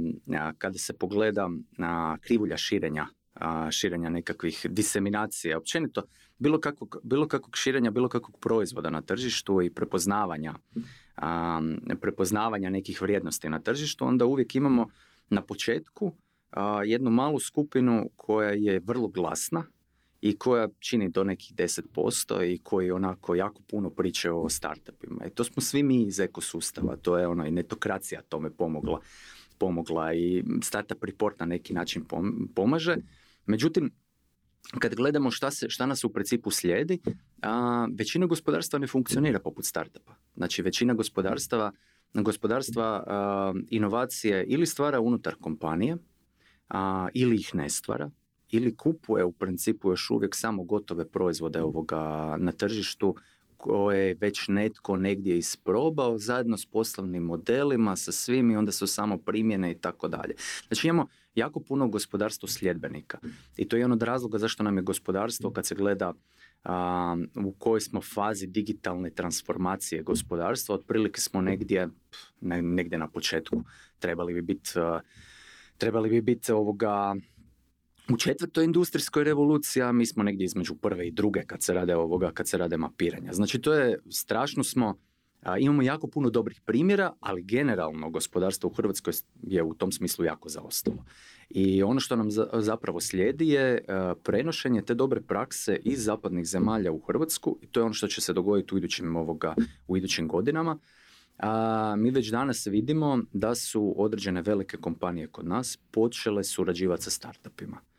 kada 0.59 0.79
se 0.79 0.93
pogleda 0.93 1.51
na 1.79 2.19
krivulja 2.21 2.57
širenja, 2.57 3.07
a, 3.35 3.71
širenja 3.71 4.09
nekakvih 4.09 4.67
diseminacija, 4.71 5.59
općenito 5.59 6.03
bilo 6.39 6.61
kakvog, 6.61 6.97
bilo 7.03 7.29
kakvog 7.29 7.57
širenja, 7.57 7.91
bilo 7.91 8.09
kakvog 8.09 8.39
proizvoda 8.41 8.91
na 8.91 9.03
tržištu 9.03 9.63
i 9.63 9.71
prepoznavanja 9.71 10.55
prepoznavanja 12.01 12.71
nekih 12.71 13.03
vrijednosti 13.03 13.49
na 13.49 13.59
tržištu, 13.59 14.05
onda 14.05 14.25
uvijek 14.25 14.55
imamo 14.55 14.89
na 15.31 15.43
početku 15.43 16.13
jednu 16.85 17.11
malu 17.11 17.41
skupinu 17.41 18.11
koja 18.17 18.51
je 18.51 18.81
vrlo 18.85 19.09
glasna 19.09 19.65
i 20.21 20.39
koja 20.39 20.69
čini 20.79 21.09
do 21.09 21.25
nekih 21.25 21.55
10% 21.57 22.55
i 22.55 22.59
koji 22.59 22.91
onako 22.91 23.35
jako 23.35 23.63
puno 23.71 23.91
priče 23.91 24.31
o 24.31 24.49
startupima. 24.49 25.27
I 25.27 25.31
to 25.31 25.45
smo 25.45 25.63
svi 25.63 25.83
mi 25.83 26.03
iz 26.03 26.21
ekosustava, 26.21 26.97
to 26.97 27.19
je 27.19 27.27
ono 27.27 27.47
i 27.47 27.51
netokracija 27.51 28.23
tome 28.23 28.51
pomogla, 28.51 29.01
pomogla 29.59 30.15
i 30.15 30.45
startup 30.63 31.05
report 31.05 31.41
na 31.41 31.47
neki 31.47 31.75
način 31.75 32.05
pomaže. 32.55 32.97
Međutim, 33.47 33.91
kad 34.79 34.95
gledamo 34.95 35.31
šta, 35.31 35.51
se, 35.51 35.71
šta 35.71 35.87
nas 35.87 36.05
u 36.05 36.13
principu 36.13 36.51
slijedi, 36.51 37.01
a, 37.43 37.87
većina 37.99 38.27
gospodarstva 38.27 38.79
ne 38.79 38.87
funkcionira 38.87 39.39
poput 39.39 39.65
startupa. 39.65 40.15
Znači 40.37 40.63
većina 40.63 40.95
gospodarstva, 40.95 41.73
gospodarstva 42.15 43.05
inovacije 43.71 44.45
ili 44.45 44.67
stvara 44.67 45.01
unutar 45.01 45.35
kompanije 45.41 45.97
a, 46.69 47.09
ili 47.15 47.37
ih 47.37 47.55
ne 47.55 47.71
stvara 47.71 48.11
ili 48.53 48.77
kupuje 48.77 49.25
u 49.25 49.33
principu 49.33 49.91
još 49.91 50.11
uvijek 50.11 50.35
samo 50.35 50.65
gotove 50.65 51.09
proizvode 51.09 51.63
ovoga 51.63 52.37
na 52.39 52.53
tržištu 52.53 53.17
koje 53.63 54.07
je 54.07 54.17
već 54.21 54.49
netko 54.49 54.97
negdje 54.97 55.39
isprobao 55.39 56.19
zajedno 56.19 56.57
s 56.57 56.67
poslovnim 56.67 57.23
modelima, 57.23 57.97
sa 57.97 58.13
svim 58.13 58.51
i 58.51 58.57
onda 58.57 58.73
su 58.73 58.87
samo 58.87 59.19
primjene 59.19 59.71
i 59.71 59.75
tako 59.75 60.09
dalje. 60.09 60.35
Znači 60.67 60.89
imamo 60.89 61.07
jako 61.35 61.61
puno 61.61 61.89
gospodarstvo 61.89 62.49
sljedbenika 62.49 63.19
i 63.57 63.69
to 63.69 63.77
je 63.77 63.81
jedan 63.81 63.93
od 63.93 64.03
razloga 64.03 64.39
zašto 64.39 64.63
nam 64.63 64.77
je 64.77 64.83
gospodarstvo 64.83 65.51
kad 65.51 65.67
se 65.67 65.75
gleda 65.75 66.13
u 67.45 67.53
kojoj 67.59 67.81
smo 67.81 68.01
fazi 68.01 68.47
digitalne 68.47 69.11
transformacije 69.11 70.03
gospodarstva, 70.03 70.75
otprilike 70.75 71.21
smo 71.21 71.41
negdje, 71.41 71.89
negdje 72.63 72.99
na 72.99 73.09
početku. 73.09 73.63
Trebali 73.99 74.35
bi 74.35 74.43
biti 74.43 74.71
trebali 75.79 76.09
bi 76.09 76.21
biti 76.21 76.53
ovoga 76.53 77.15
u 78.11 78.17
četvrtoj 78.17 78.65
industrijskoj 78.65 79.25
revoluciji, 79.25 79.83
mi 79.93 80.07
smo 80.07 80.23
negdje 80.23 80.45
između 80.45 80.75
prve 80.75 81.09
i 81.09 81.11
druge 81.11 81.43
kad 81.47 81.63
se 81.63 81.75
rade 81.75 81.97
ovoga, 81.97 82.31
kad 82.31 82.49
se 82.49 82.59
rade 82.59 82.77
mapiranja. 82.77 83.33
Znači 83.33 83.61
to 83.61 83.75
je, 83.75 83.99
strašno 84.11 84.65
smo, 84.65 84.99
imamo 85.59 85.83
jako 85.83 86.07
puno 86.07 86.31
dobrih 86.31 86.61
primjera, 86.61 87.13
ali 87.21 87.43
generalno 87.43 88.11
gospodarstvo 88.11 88.71
u 88.71 88.75
Hrvatskoj 88.75 89.13
je 89.43 89.63
u 89.63 89.75
tom 89.75 89.93
smislu 89.93 90.25
jako 90.25 90.49
zaostalo. 90.49 91.05
I 91.51 91.83
ono 91.83 92.01
što 92.01 92.17
nam 92.17 92.29
zapravo 92.53 93.01
slijedi 93.01 93.49
je 93.49 93.85
prenošenje 94.23 94.83
te 94.83 94.95
dobre 94.95 95.21
prakse 95.21 95.81
iz 95.85 96.05
zapadnih 96.05 96.47
zemalja 96.47 96.93
u 96.93 97.01
Hrvatsku 97.01 97.59
i 97.63 97.67
to 97.67 97.81
je 97.81 97.85
ono 97.85 97.95
što 97.95 98.09
će 98.09 98.21
se 98.21 98.33
dogoditi 98.33 98.75
u 98.75 98.79
idućim, 98.79 99.17
ovoga, 99.17 99.55
u 99.89 99.97
idućim 99.97 100.29
godinama. 100.29 100.79
A, 101.39 101.95
mi 101.99 102.11
već 102.11 102.31
danas 102.31 102.67
vidimo 102.67 103.19
da 103.33 103.55
su 103.55 103.95
određene 103.97 104.43
velike 104.43 104.77
kompanije 104.77 105.27
kod 105.27 105.47
nas 105.47 105.79
počele 105.91 106.45
surađivati 106.45 107.03
sa 107.03 107.11
startupima. 107.11 107.92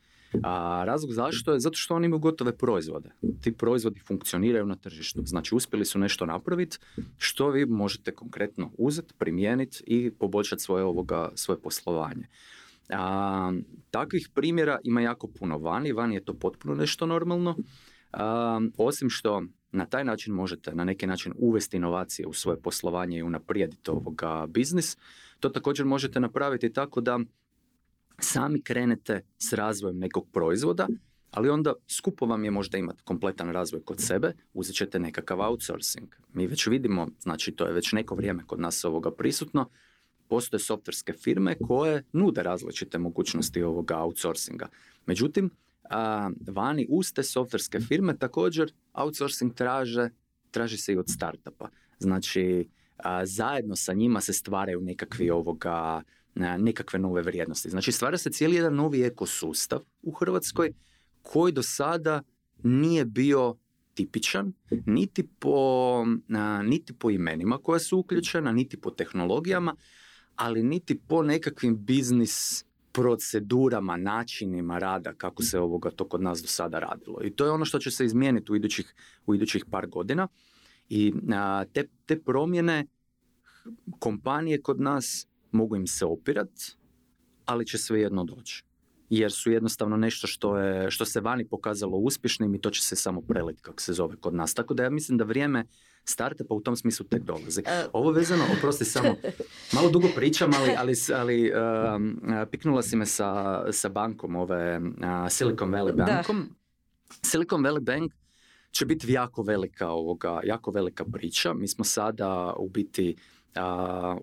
A 0.43 0.83
razlog 0.85 1.11
zašto 1.13 1.53
je? 1.53 1.59
Zato 1.59 1.77
što 1.77 1.95
oni 1.95 2.05
imaju 2.05 2.19
gotove 2.19 2.57
proizvode. 2.57 3.09
Ti 3.41 3.51
proizvodi 3.51 3.99
funkcioniraju 3.99 4.65
na 4.65 4.75
tržištu. 4.75 5.21
Znači 5.25 5.55
uspjeli 5.55 5.85
su 5.85 5.99
nešto 5.99 6.25
napraviti 6.25 6.77
što 7.17 7.49
vi 7.49 7.65
možete 7.65 8.11
konkretno 8.11 8.71
uzeti, 8.77 9.13
primijeniti 9.17 9.83
i 9.87 10.11
poboljšati 10.11 10.61
svoje, 10.61 10.83
ovoga, 10.83 11.31
svoje 11.35 11.59
poslovanje. 11.59 12.27
A, 12.89 13.53
takvih 13.91 14.29
primjera 14.33 14.79
ima 14.83 15.01
jako 15.01 15.27
puno 15.27 15.57
vani. 15.57 15.91
Vani 15.91 16.15
je 16.15 16.25
to 16.25 16.33
potpuno 16.33 16.75
nešto 16.75 17.05
normalno. 17.05 17.55
A, 18.11 18.59
osim 18.77 19.09
što 19.09 19.43
na 19.71 19.85
taj 19.85 20.03
način 20.03 20.33
možete 20.33 20.75
na 20.75 20.83
neki 20.83 21.07
način 21.07 21.33
uvesti 21.37 21.77
inovacije 21.77 22.27
u 22.27 22.33
svoje 22.33 22.59
poslovanje 22.61 23.17
i 23.17 23.23
unaprijediti 23.23 23.91
ovoga 23.91 24.45
biznis. 24.49 24.97
To 25.39 25.49
također 25.49 25.85
možete 25.85 26.19
napraviti 26.19 26.73
tako 26.73 27.01
da 27.01 27.19
sami 28.23 28.61
krenete 28.61 29.21
s 29.37 29.53
razvojem 29.53 29.97
nekog 29.97 30.27
proizvoda, 30.31 30.87
ali 31.31 31.49
onda 31.49 31.73
skupo 31.87 32.25
vam 32.25 32.45
je 32.45 32.51
možda 32.51 32.77
imati 32.77 33.03
kompletan 33.03 33.49
razvoj 33.49 33.81
kod 33.85 34.01
sebe, 34.01 34.33
uzet 34.53 34.75
ćete 34.75 34.99
nekakav 34.99 35.41
outsourcing. 35.41 36.15
Mi 36.33 36.47
već 36.47 36.67
vidimo, 36.67 37.07
znači 37.19 37.51
to 37.51 37.65
je 37.65 37.73
već 37.73 37.91
neko 37.91 38.15
vrijeme 38.15 38.43
kod 38.45 38.59
nas 38.59 38.85
ovoga 38.85 39.11
prisutno, 39.11 39.69
postoje 40.27 40.59
softverske 40.59 41.13
firme 41.13 41.55
koje 41.67 42.03
nude 42.13 42.43
različite 42.43 42.97
mogućnosti 42.97 43.63
ovoga 43.63 43.97
outsourcinga. 43.97 44.67
Međutim, 45.05 45.49
a, 45.89 46.29
vani 46.47 46.87
uz 46.89 47.13
te 47.13 47.23
softverske 47.23 47.79
firme 47.79 48.17
također 48.17 48.73
outsourcing 48.93 49.53
traže, 49.53 50.09
traži 50.51 50.77
se 50.77 50.93
i 50.93 50.97
od 50.97 51.09
startupa. 51.09 51.69
Znači, 51.99 52.69
zajedno 53.23 53.75
sa 53.75 53.93
njima 53.93 54.21
se 54.21 54.33
stvaraju 54.33 54.81
nekakvi 54.81 55.29
ovoga 55.29 56.01
nekakve 56.35 56.99
nove 56.99 57.21
vrijednosti. 57.21 57.69
Znači 57.69 57.91
stvara 57.91 58.17
se 58.17 58.29
cijeli 58.29 58.55
jedan 58.55 58.75
novi 58.75 59.03
ekosustav 59.03 59.79
u 60.01 60.11
Hrvatskoj 60.11 60.73
koji 61.21 61.53
do 61.53 61.63
sada 61.63 62.21
nije 62.63 63.05
bio 63.05 63.55
tipičan, 63.93 64.53
niti 64.85 65.27
po, 65.39 66.05
niti 66.63 66.93
po 66.93 67.11
imenima 67.11 67.57
koja 67.57 67.79
su 67.79 67.97
uključena, 67.97 68.51
niti 68.51 68.81
po 68.81 68.91
tehnologijama, 68.91 69.75
ali 70.35 70.63
niti 70.63 70.99
po 70.99 71.23
nekakvim 71.23 71.85
biznis 71.85 72.65
procedurama, 72.91 73.97
načinima 73.97 74.79
rada 74.79 75.13
kako 75.13 75.43
se 75.43 75.59
ovoga 75.59 75.89
to 75.89 76.07
kod 76.07 76.21
nas 76.21 76.41
do 76.41 76.47
sada 76.47 76.79
radilo. 76.79 77.23
I 77.23 77.35
to 77.35 77.45
je 77.45 77.51
ono 77.51 77.65
što 77.65 77.79
će 77.79 77.91
se 77.91 78.05
izmijeniti 78.05 78.51
u 78.51 78.55
idućih, 78.55 78.95
u 79.25 79.35
idućih 79.35 79.65
par 79.71 79.87
godina. 79.87 80.27
I 80.89 81.13
te, 81.73 81.87
te 82.05 82.21
promjene 82.21 82.85
kompanije 83.99 84.61
kod 84.61 84.81
nas 84.81 85.27
mogu 85.53 85.75
im 85.75 85.87
se 85.87 86.05
opirat, 86.05 86.49
ali 87.45 87.65
će 87.65 87.77
svejedno 87.77 88.23
doći. 88.23 88.63
Jer 89.09 89.31
su 89.31 89.51
jednostavno 89.51 89.97
nešto 89.97 90.27
što, 90.27 90.57
je, 90.57 90.91
što 90.91 91.05
se 91.05 91.21
vani 91.21 91.47
pokazalo 91.47 91.97
uspješnim 91.97 92.55
i 92.55 92.61
to 92.61 92.69
će 92.69 92.81
se 92.81 92.95
samo 92.95 93.21
preliti, 93.21 93.61
kako 93.61 93.81
se 93.81 93.93
zove 93.93 94.15
kod 94.15 94.33
nas. 94.33 94.53
Tako 94.53 94.73
da 94.73 94.83
ja 94.83 94.89
mislim 94.89 95.17
da 95.17 95.23
vrijeme 95.23 95.65
startupa 96.05 96.53
u 96.53 96.61
tom 96.61 96.75
smislu 96.75 97.05
tek 97.05 97.23
dolazi. 97.23 97.61
E, 97.65 97.85
Ovo 97.93 98.11
vezano, 98.11 98.43
oprosti 98.57 98.85
samo, 98.85 99.15
malo 99.75 99.89
dugo 99.89 100.07
pričam, 100.15 100.51
ali, 100.53 100.75
ali, 100.77 100.93
ali 101.15 101.51
um, 101.95 102.21
piknula 102.51 102.81
si 102.81 102.95
me 102.95 103.05
sa, 103.05 103.61
sa 103.71 103.89
bankom, 103.89 104.35
ove 104.35 104.77
uh, 104.77 104.83
Silicon 105.29 105.71
Valley 105.71 105.95
bankom. 105.95 106.49
Silicon 107.21 107.61
Valley 107.61 107.79
Bank 107.79 108.13
će 108.71 108.85
biti 108.85 109.11
jako 109.11 109.41
velika 109.41 109.89
ovoga, 109.89 110.39
jako 110.43 110.71
velika 110.71 111.05
priča. 111.05 111.53
Mi 111.53 111.67
smo 111.67 111.83
sada 111.83 112.53
u 112.57 112.69
biti 112.69 113.15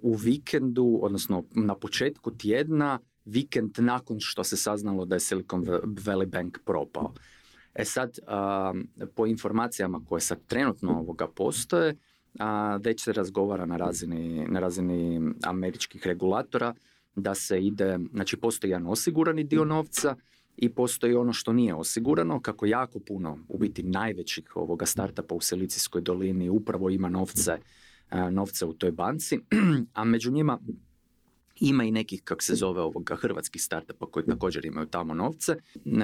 u 0.03 0.14
vikendu, 0.14 0.99
odnosno 1.03 1.45
na 1.55 1.75
početku 1.75 2.31
tjedna, 2.31 2.99
vikend 3.25 3.79
nakon 3.79 4.16
što 4.21 4.45
se 4.45 4.57
saznalo 4.57 5.05
da 5.05 5.16
je 5.16 5.21
Silicon 5.21 5.64
Valley 5.85 6.27
Bank 6.27 6.59
propao. 6.64 7.12
E 7.75 7.85
sad, 7.85 8.19
po 9.14 9.27
informacijama 9.27 10.01
koje 10.09 10.21
sad 10.21 10.38
trenutno 10.47 10.99
ovoga 10.99 11.29
postoje, 11.29 11.97
već 12.85 13.05
se 13.05 13.12
razgovara 13.12 13.66
na 13.66 13.77
razini, 13.77 14.47
na 14.49 14.61
razini 14.61 15.21
američkih 15.43 16.07
regulatora 16.07 16.75
da 17.16 17.35
se 17.35 17.61
ide, 17.66 17.99
znači 18.12 18.37
postoji 18.37 18.71
jedan 18.71 18.87
osigurani 18.87 19.45
dio 19.45 19.64
novca 19.64 20.16
i 20.57 20.69
postoji 20.69 21.14
ono 21.14 21.33
što 21.33 21.53
nije 21.53 21.75
osigurano, 21.75 22.40
kako 22.40 22.66
jako 22.66 22.99
puno, 22.99 23.38
u 23.49 23.59
biti 23.59 23.83
najvećih 23.83 24.57
ovoga 24.57 24.87
startupa 24.87 25.35
u 25.35 25.40
Silicijskoj 25.40 26.01
dolini 26.01 26.49
upravo 26.49 26.90
ima 26.90 27.09
novce 27.09 27.59
novca 28.31 28.66
u 28.66 28.73
toj 28.73 28.92
banci, 28.92 29.38
a 29.94 30.05
među 30.05 30.31
njima 30.31 30.59
ima 31.61 31.85
i 31.85 31.90
nekih, 31.90 32.23
kak 32.25 32.42
se 32.42 32.55
zove 32.55 32.81
ovoga, 32.81 33.16
hrvatskih 33.16 33.62
startupa 33.62 34.07
koji 34.07 34.27
također 34.27 34.64
imaju 34.64 34.87
tamo 34.87 35.14
novce. 35.14 35.57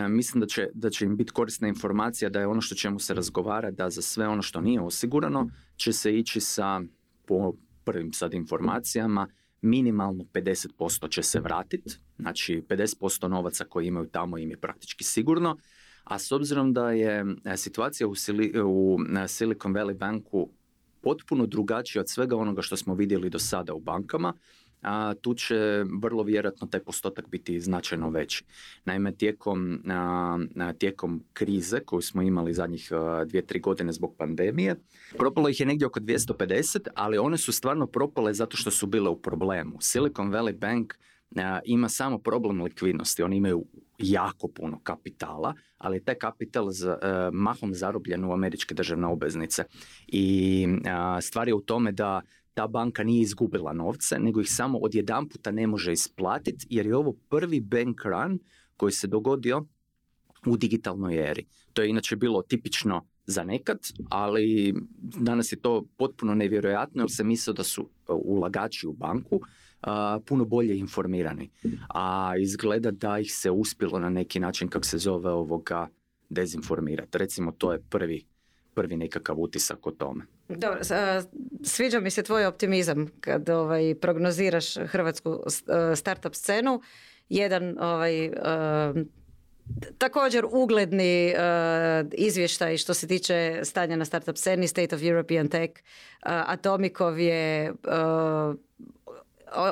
Mislim 0.09 0.41
da 0.41 0.47
će, 0.47 0.69
da 0.75 0.91
će 0.91 1.05
im 1.05 1.17
biti 1.17 1.33
korisna 1.33 1.69
informacija 1.69 2.31
da 2.31 2.41
je 2.41 2.47
ono 2.47 2.61
što 2.61 2.75
čemu 2.75 2.99
se 2.99 3.15
razgovara, 3.15 3.71
da 3.71 3.91
za 3.91 4.03
sve 4.03 4.29
ono 4.29 4.43
što 4.43 4.61
nije 4.61 4.81
osigurano 4.81 5.51
će 5.77 5.93
se 5.93 6.19
ići 6.19 6.41
sa, 6.41 6.81
po 7.27 7.55
prvim 7.85 8.13
sad 8.13 8.35
informacijama, 8.35 9.29
minimalno 9.63 10.25
50% 10.25 11.11
će 11.11 11.23
se 11.23 11.41
vratiti, 11.41 11.95
znači 12.19 12.63
50% 12.69 13.29
novaca 13.29 13.65
koji 13.65 13.87
imaju 13.87 14.07
tamo 14.07 14.39
im 14.39 14.51
je 14.51 14.57
praktički 14.57 15.05
sigurno, 15.05 15.59
a 16.05 16.19
s 16.19 16.33
obzirom 16.33 16.73
da 16.73 16.91
je 16.91 17.25
e, 17.45 17.57
situacija 17.57 18.07
u, 18.07 18.15
u 18.65 18.99
Silicon 19.29 19.75
Valley 19.75 19.99
Banku 19.99 20.51
potpuno 21.07 21.47
drugačije 21.47 22.01
od 22.01 22.11
svega 22.11 22.37
onoga 22.37 22.63
što 22.63 22.77
smo 22.77 22.95
vidjeli 22.95 23.31
do 23.31 23.39
sada 23.39 23.75
u 23.75 23.81
bankama, 23.81 24.33
a 24.83 25.15
tu 25.15 25.35
će 25.35 25.85
vrlo 26.03 26.23
vjerojatno 26.23 26.67
taj 26.67 26.81
postotak 26.81 27.29
biti 27.29 27.61
značajno 27.61 28.11
veći. 28.11 28.45
Naime, 28.85 29.13
tijekom, 29.13 29.83
tijekom 30.79 31.23
krize 31.33 31.81
koju 31.81 32.03
smo 32.03 32.23
imali 32.23 32.55
zadnjih 32.55 32.91
dvije, 33.27 33.47
tri 33.47 33.61
godine 33.61 33.93
zbog 33.93 34.15
pandemije, 34.19 34.77
propalo 35.19 35.49
ih 35.49 35.61
je 35.61 35.67
negdje 35.67 35.87
oko 35.87 36.01
250, 36.01 36.89
ali 36.95 37.19
one 37.19 37.39
su 37.39 37.53
stvarno 37.53 37.87
propale 37.87 38.35
zato 38.35 38.57
što 38.57 38.71
su 38.71 38.87
bile 38.87 39.09
u 39.09 39.17
problemu. 39.17 39.77
Silicon 39.81 40.33
Valley 40.33 40.59
Bank 40.59 40.95
ima 41.65 41.89
samo 41.89 42.19
problem 42.19 42.63
likvidnosti. 42.63 43.23
Oni 43.23 43.37
imaju 43.37 43.65
jako 43.99 44.49
puno 44.49 44.81
kapitala, 44.83 45.55
ali 45.79 46.05
taj 46.05 46.15
kapital 46.15 46.71
z, 46.71 46.89
e, 46.89 46.97
mahom 47.33 47.75
zarobljen 47.75 48.25
u 48.25 48.33
američke 48.33 48.75
državne 48.75 49.07
obveznice. 49.07 49.65
I 50.07 50.67
stvar 51.21 51.49
je 51.49 51.55
u 51.55 51.61
tome 51.61 51.93
da 51.93 52.21
ta 52.55 52.67
banka 52.67 53.05
nije 53.05 53.23
izgubila 53.23 53.73
novce, 53.73 54.19
nego 54.19 54.41
ih 54.41 54.51
samo 54.51 54.79
odjedanputa 54.79 55.51
ne 55.51 55.67
može 55.67 55.93
isplatiti, 55.93 56.67
jer 56.71 56.87
je 56.87 56.97
ovo 56.97 57.13
prvi 57.29 57.61
bank 57.61 58.05
run 58.05 58.39
koji 58.77 58.93
se 58.93 59.07
dogodio 59.07 59.67
u 60.47 60.57
digitalnoj 60.57 61.31
eri. 61.31 61.47
To 61.73 61.83
je 61.83 61.91
inače 61.91 62.17
bilo 62.17 62.43
tipično 62.43 63.07
za 63.27 63.45
nekad, 63.45 63.79
ali 64.11 64.75
danas 64.99 65.53
je 65.53 65.61
to 65.61 65.85
potpuno 65.97 66.35
nevjerojatno 66.35 67.03
jer 67.03 67.11
se 67.11 67.25
misle 67.25 67.55
da 67.55 67.65
su 67.65 67.89
ulagači 68.09 68.87
u 68.87 68.93
banku 68.93 69.41
puno 70.25 70.45
bolje 70.45 70.79
informirani. 70.79 71.51
A 71.89 72.35
izgleda 72.39 72.91
da 72.91 73.19
ih 73.19 73.35
se 73.35 73.51
uspjelo 73.51 73.99
na 73.99 74.11
neki 74.11 74.41
način, 74.41 74.69
kako 74.69 74.85
se 74.85 74.99
zove 74.99 75.31
ovoga, 75.31 75.89
dezinformirati. 76.29 77.19
Recimo, 77.19 77.53
to 77.53 77.73
je 77.73 77.79
prvi, 77.91 78.25
prvi 78.75 78.97
nekakav 78.97 79.41
utisak 79.41 79.87
o 79.87 79.91
tome. 79.91 80.25
Dobro, 80.49 80.81
sviđa 81.65 82.01
mi 82.01 82.11
se 82.11 82.23
tvoj 82.23 82.47
optimizam 82.47 83.07
kad 83.21 83.49
ovaj, 83.49 83.95
prognoziraš 83.95 84.75
hrvatsku 84.87 85.43
startup 85.97 86.35
scenu. 86.35 86.81
Jedan 87.29 87.79
ovaj, 87.79 88.31
također 89.99 90.45
ugledni 90.53 91.35
izvještaj 92.13 92.77
što 92.77 92.95
se 92.95 93.07
tiče 93.07 93.61
stanja 93.63 93.97
na 93.97 94.05
startup 94.05 94.37
sceni 94.37 94.69
State 94.69 94.97
of 94.97 95.03
European 95.03 95.49
Tech 95.49 95.75
Atomikov 96.21 97.19
je 97.19 97.73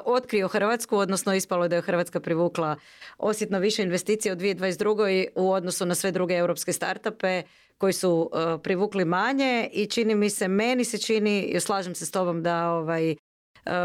otkrio 0.05 0.49
Hrvatsku, 0.49 0.97
odnosno 0.97 1.35
ispalo 1.35 1.69
da 1.69 1.77
je 1.77 1.83
Hrvatska 1.83 2.21
privukla 2.21 2.77
osjetno 3.19 3.59
više 3.59 3.83
investicija 3.83 4.35
u 4.35 4.37
2022. 4.37 5.27
u 5.35 5.53
odnosu 5.53 5.87
na 5.87 5.95
sve 5.95 6.11
druge 6.11 6.35
europske 6.35 6.73
startupe 6.73 7.43
koji 7.79 7.93
su 7.93 8.31
privukli 8.63 9.05
manje 9.05 9.71
i 9.73 9.87
čini 9.87 10.15
mi 10.15 10.31
se, 10.31 10.49
meni 10.49 10.85
se 10.85 10.99
čini, 10.99 11.57
slažem 11.61 11.95
se 11.95 12.07
s 12.07 12.11
tobom 12.11 12.43
da 12.43 12.71
ovaj, 12.71 13.17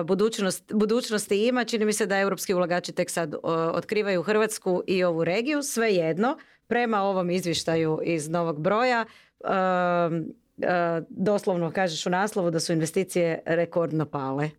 budućnost, 0.05 0.73
budućnosti 0.73 1.47
ima. 1.47 1.65
Čini 1.65 1.85
mi 1.85 1.93
se 1.93 2.05
da 2.05 2.19
europski 2.19 2.53
ulagači 2.53 2.91
tek 2.91 3.09
sad 3.09 3.35
otkrivaju 3.73 4.23
Hrvatsku 4.23 4.83
i 4.87 5.03
ovu 5.03 5.23
regiju. 5.23 5.63
Svejedno, 5.63 6.37
prema 6.67 7.01
ovom 7.01 7.29
izvještaju 7.29 7.99
iz 8.03 8.29
novog 8.29 8.61
broja, 8.61 9.05
doslovno 11.09 11.71
kažeš 11.71 12.05
u 12.05 12.09
naslovu 12.09 12.51
da 12.51 12.59
su 12.59 12.73
investicije 12.73 13.41
rekordno 13.45 14.05
pale. 14.05 14.49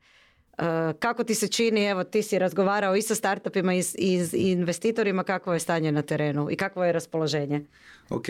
Kako 0.98 1.24
ti 1.24 1.34
se 1.34 1.48
čini, 1.48 1.84
evo 1.84 2.04
ti 2.04 2.22
si 2.22 2.38
razgovarao 2.38 2.96
i 2.96 3.02
sa 3.02 3.14
startupima 3.14 3.74
i, 3.74 3.82
i 3.98 4.50
investitorima, 4.50 5.24
kakvo 5.24 5.52
je 5.52 5.60
stanje 5.60 5.92
na 5.92 6.02
terenu 6.02 6.50
i 6.50 6.56
kakvo 6.56 6.84
je 6.84 6.92
raspoloženje? 6.92 7.64
Ok, 8.10 8.26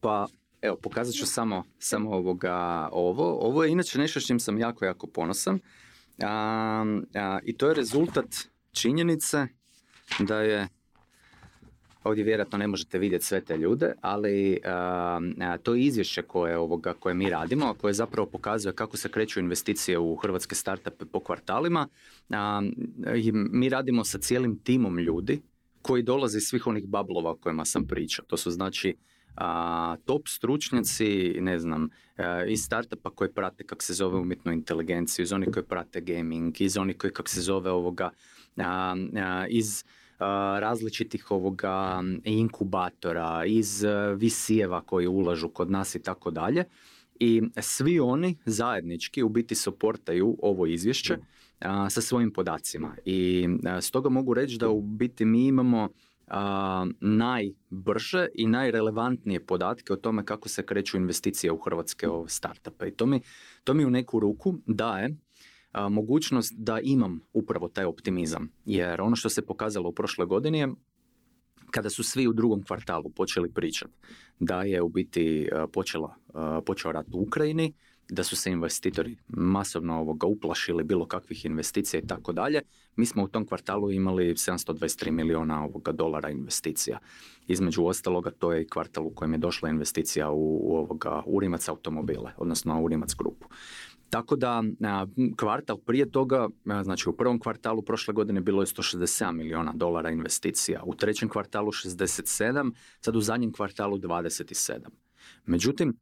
pa 0.00 0.26
evo 0.62 0.76
pokazat 0.76 1.14
ću 1.14 1.26
samo, 1.26 1.64
samo 1.78 2.10
ovoga, 2.10 2.88
ovo. 2.92 3.38
Ovo 3.40 3.64
je 3.64 3.70
inače 3.70 3.98
nešto 3.98 4.20
s 4.20 4.26
čim 4.26 4.40
sam 4.40 4.58
jako, 4.58 4.84
jako 4.84 5.06
ponosan. 5.06 5.58
I 7.42 7.56
to 7.56 7.68
je 7.68 7.74
rezultat 7.74 8.26
činjenice 8.72 9.46
da 10.18 10.40
je 10.40 10.68
Ovdje 12.04 12.24
vjerojatno 12.24 12.58
ne 12.58 12.66
možete 12.66 12.98
vidjeti 12.98 13.24
sve 13.24 13.40
te 13.40 13.56
ljude, 13.56 13.92
ali 14.00 14.60
to 15.62 15.74
je 15.74 15.82
izvješće 15.82 16.22
koje, 16.22 16.58
ovoga, 16.58 16.94
koje 16.94 17.14
mi 17.14 17.30
radimo, 17.30 17.74
koje 17.74 17.94
zapravo 17.94 18.26
pokazuje 18.26 18.74
kako 18.74 18.96
se 18.96 19.08
kreću 19.08 19.40
investicije 19.40 19.98
u 19.98 20.16
hrvatske 20.16 20.54
startupe 20.54 21.04
po 21.04 21.20
kvartalima. 21.20 21.88
i 23.16 23.32
mi 23.32 23.68
radimo 23.68 24.04
sa 24.04 24.18
cijelim 24.18 24.58
timom 24.58 24.98
ljudi 24.98 25.40
koji 25.82 26.02
dolaze 26.02 26.38
iz 26.38 26.44
svih 26.44 26.66
onih 26.66 26.86
bablova 26.86 27.30
o 27.30 27.36
kojima 27.36 27.64
sam 27.64 27.86
pričao. 27.86 28.24
To 28.24 28.36
su 28.36 28.50
znači 28.50 28.96
top 30.04 30.28
stručnjaci, 30.28 31.36
ne 31.40 31.58
znam, 31.58 31.88
iz 32.48 32.60
startupa 32.62 33.10
koji 33.10 33.32
prate 33.32 33.64
kak 33.64 33.82
se 33.82 33.94
zove 33.94 34.18
umjetnu 34.18 34.52
inteligenciju, 34.52 35.22
iz 35.22 35.32
onih 35.32 35.48
koji 35.52 35.64
prate 35.64 36.00
gaming, 36.00 36.60
iz 36.60 36.76
onih 36.76 36.96
koji 36.96 37.12
kak 37.12 37.28
se 37.28 37.40
zove 37.40 37.70
ovoga, 37.70 38.10
iz 39.48 39.84
različitih 40.60 41.30
ovoga 41.30 42.02
inkubatora, 42.24 43.44
iz 43.46 43.84
e, 43.84 44.14
visijeva 44.14 44.80
koji 44.80 45.06
ulažu 45.06 45.48
kod 45.48 45.70
nas 45.70 45.94
i 45.94 46.02
tako 46.02 46.30
dalje. 46.30 46.64
I 47.20 47.42
svi 47.56 48.00
oni 48.00 48.36
zajednički 48.44 49.22
u 49.22 49.28
biti 49.28 49.54
soportaju 49.54 50.36
ovo 50.42 50.66
izvješće 50.66 51.16
sa 51.90 52.00
svojim 52.00 52.32
podacima. 52.32 52.96
I 53.04 53.48
stoga 53.80 54.08
mogu 54.08 54.34
reći 54.34 54.58
da 54.58 54.68
u 54.68 54.82
biti 54.82 55.24
mi 55.24 55.46
imamo 55.46 55.88
najbrže 57.00 58.26
i 58.34 58.46
najrelevantnije 58.46 59.46
podatke 59.46 59.92
o 59.92 59.96
tome 59.96 60.24
kako 60.24 60.48
se 60.48 60.66
kreću 60.66 60.96
investicije 60.96 61.52
u 61.52 61.58
hrvatske 61.58 62.06
startupe. 62.26 62.88
I 62.88 62.90
to 62.90 63.06
mi, 63.06 63.20
to 63.64 63.74
mi 63.74 63.84
u 63.84 63.90
neku 63.90 64.20
ruku 64.20 64.54
daje 64.66 65.16
mogućnost 65.90 66.54
da 66.56 66.80
imam 66.80 67.20
upravo 67.32 67.68
taj 67.68 67.84
optimizam. 67.84 68.52
Jer 68.64 69.00
ono 69.00 69.16
što 69.16 69.28
se 69.28 69.46
pokazalo 69.46 69.88
u 69.88 69.92
prošloj 69.92 70.26
godini 70.26 70.58
je 70.58 70.68
kada 71.70 71.90
su 71.90 72.02
svi 72.02 72.28
u 72.28 72.32
drugom 72.32 72.62
kvartalu 72.62 73.10
počeli 73.10 73.52
pričati 73.52 73.92
da 74.38 74.62
je 74.62 74.82
u 74.82 74.88
biti 74.88 75.48
počela, 75.72 76.14
počeo 76.66 76.92
rat 76.92 77.06
u 77.12 77.22
Ukrajini, 77.22 77.72
da 78.10 78.24
su 78.24 78.36
se 78.36 78.50
investitori 78.50 79.16
masovno 79.28 80.00
ovoga 80.00 80.26
uplašili 80.26 80.84
bilo 80.84 81.06
kakvih 81.06 81.44
investicija 81.44 82.00
i 82.00 82.06
tako 82.06 82.32
dalje. 82.32 82.60
Mi 82.96 83.06
smo 83.06 83.24
u 83.24 83.28
tom 83.28 83.46
kvartalu 83.46 83.92
imali 83.92 84.34
723 84.34 85.10
milijuna 85.10 85.64
ovoga 85.64 85.92
dolara 85.92 86.30
investicija. 86.30 86.98
Između 87.46 87.84
ostaloga 87.84 88.30
to 88.30 88.52
je 88.52 88.62
i 88.62 88.68
kvartal 88.68 89.06
u 89.06 89.10
kojem 89.10 89.32
je 89.32 89.38
došla 89.38 89.68
investicija 89.68 90.30
u, 90.30 90.60
u 90.62 90.76
ovoga 90.76 91.22
Urimac 91.26 91.68
automobile, 91.68 92.32
odnosno 92.36 92.82
Urimac 92.82 93.14
grupu. 93.14 93.48
Tako 94.10 94.36
da 94.36 94.62
kvartal 95.36 95.78
prije 95.78 96.10
toga, 96.10 96.48
znači 96.82 97.08
u 97.08 97.16
prvom 97.16 97.40
kvartalu 97.40 97.82
prošle 97.82 98.14
godine 98.14 98.40
bilo 98.40 98.62
je 98.62 98.66
167 98.66 99.32
milijuna 99.32 99.72
dolara 99.74 100.10
investicija, 100.10 100.82
u 100.84 100.94
trećem 100.94 101.28
kvartalu 101.28 101.72
67, 101.72 102.72
sad 103.00 103.16
u 103.16 103.20
zadnjem 103.20 103.52
kvartalu 103.52 103.98
27. 103.98 104.78
Međutim, 105.46 105.96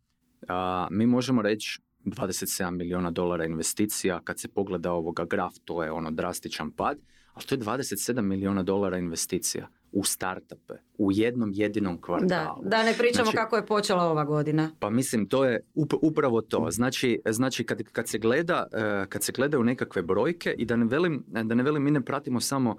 mi 0.90 1.06
možemo 1.06 1.42
reći 1.42 1.80
27 2.04 2.70
milijuna 2.70 3.10
dolara 3.10 3.44
investicija, 3.44 4.20
kad 4.24 4.40
se 4.40 4.48
pogleda 4.48 4.92
ovoga 4.92 5.24
graf, 5.24 5.54
to 5.64 5.82
je 5.82 5.92
ono 5.92 6.10
drastičan 6.10 6.70
pad, 6.70 6.98
ali 7.38 7.46
to 7.46 7.54
je 7.54 7.58
27 7.58 8.20
milijuna 8.20 8.62
dolara 8.62 8.98
investicija 8.98 9.68
u 9.92 10.04
startupe, 10.04 10.74
u 10.98 11.12
jednom 11.12 11.52
jedinom 11.54 12.00
kvartalu. 12.00 12.62
Da, 12.62 12.68
da 12.68 12.82
ne 12.82 12.94
pričamo 12.98 13.24
znači, 13.24 13.36
kako 13.36 13.56
je 13.56 13.66
počela 13.66 14.04
ova 14.04 14.24
godina. 14.24 14.70
Pa 14.78 14.90
mislim, 14.90 15.28
to 15.28 15.44
je 15.44 15.60
upravo 16.02 16.40
to. 16.40 16.70
Znači, 16.70 17.20
znači 17.30 17.64
kad, 17.64 17.82
kad, 17.82 18.08
se 18.08 18.18
gleda, 18.18 18.66
uh, 18.72 19.08
kad 19.08 19.22
se 19.22 19.32
gledaju 19.32 19.64
nekakve 19.64 20.02
brojke 20.02 20.54
i 20.58 20.64
da 20.64 20.76
ne 20.76 20.84
velim, 20.84 21.24
da 21.26 21.54
ne 21.54 21.62
velim 21.62 21.82
mi 21.82 21.90
ne 21.90 22.00
pratimo 22.00 22.40
samo 22.40 22.76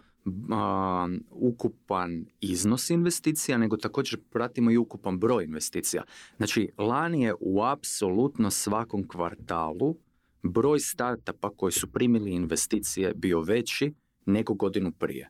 ukupan 1.30 2.26
iznos 2.42 2.90
investicija, 2.90 3.58
nego 3.58 3.78
također 3.78 4.20
pratimo 4.30 4.72
i 4.72 4.78
ukupan 4.78 5.20
broj 5.20 5.44
investicija. 5.44 6.04
Znači, 6.38 6.70
lani 6.78 7.22
je 7.22 7.34
u 7.40 7.64
apsolutno 7.64 8.52
svakom 8.52 9.08
kvartalu 9.08 9.96
broj 10.44 10.80
startupa 10.80 11.50
koji 11.50 11.72
su 11.72 11.88
primili 11.92 12.32
investicije 12.32 13.14
bio 13.16 13.42
veći 13.42 13.94
nego 14.26 14.54
godinu 14.54 14.92
prije 14.92 15.30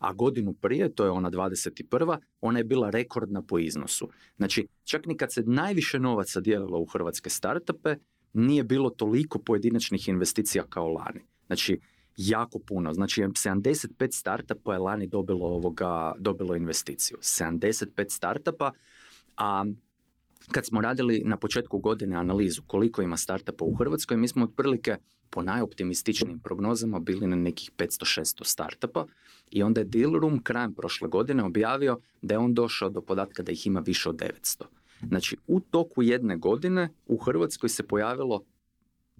a 0.00 0.12
godinu 0.12 0.52
prije, 0.52 0.94
to 0.94 1.04
je 1.04 1.10
ona 1.10 1.30
21. 1.30 2.18
ona 2.40 2.58
je 2.58 2.64
bila 2.64 2.90
rekordna 2.90 3.42
po 3.42 3.58
iznosu. 3.58 4.08
Znači, 4.36 4.66
čak 4.84 5.06
ni 5.06 5.16
kad 5.16 5.32
se 5.32 5.42
najviše 5.42 5.98
novaca 5.98 6.40
dijelilo 6.40 6.78
u 6.78 6.86
hrvatske 6.86 7.30
startupe, 7.30 7.96
nije 8.32 8.64
bilo 8.64 8.90
toliko 8.90 9.38
pojedinačnih 9.38 10.08
investicija 10.08 10.64
kao 10.68 10.88
lani. 10.88 11.20
Znači, 11.46 11.80
jako 12.16 12.58
puno. 12.58 12.94
Znači, 12.94 13.22
75 13.22 14.12
startupa 14.12 14.72
je 14.72 14.78
lani 14.78 15.06
dobilo, 15.06 15.46
ovoga, 15.46 16.12
dobilo 16.18 16.56
investiciju. 16.56 17.18
75 17.20 18.10
startupa, 18.10 18.72
a 19.36 19.64
kad 20.52 20.66
smo 20.66 20.80
radili 20.80 21.22
na 21.24 21.36
početku 21.36 21.78
godine 21.78 22.16
analizu 22.16 22.62
koliko 22.66 23.02
ima 23.02 23.16
startupa 23.16 23.64
u 23.64 23.74
Hrvatskoj, 23.74 24.16
mi 24.16 24.28
smo 24.28 24.44
otprilike 24.44 24.96
po 25.30 25.42
najoptimističnijim 25.42 26.38
prognozama 26.38 26.98
bili 26.98 27.26
na 27.26 27.36
nekih 27.36 27.70
500-600 27.78 28.44
startupa 28.44 29.06
i 29.50 29.62
onda 29.62 29.80
je 29.80 29.84
Dealroom 29.84 30.42
krajem 30.42 30.74
prošle 30.74 31.08
godine 31.08 31.44
objavio 31.44 32.00
da 32.22 32.34
je 32.34 32.38
on 32.38 32.54
došao 32.54 32.90
do 32.90 33.00
podatka 33.00 33.42
da 33.42 33.52
ih 33.52 33.66
ima 33.66 33.80
više 33.80 34.08
od 34.08 34.16
900. 34.16 34.64
Znači, 35.08 35.36
u 35.46 35.60
toku 35.60 36.02
jedne 36.02 36.36
godine 36.36 36.88
u 37.06 37.16
Hrvatskoj 37.16 37.68
se 37.68 37.82
pojavilo 37.82 38.44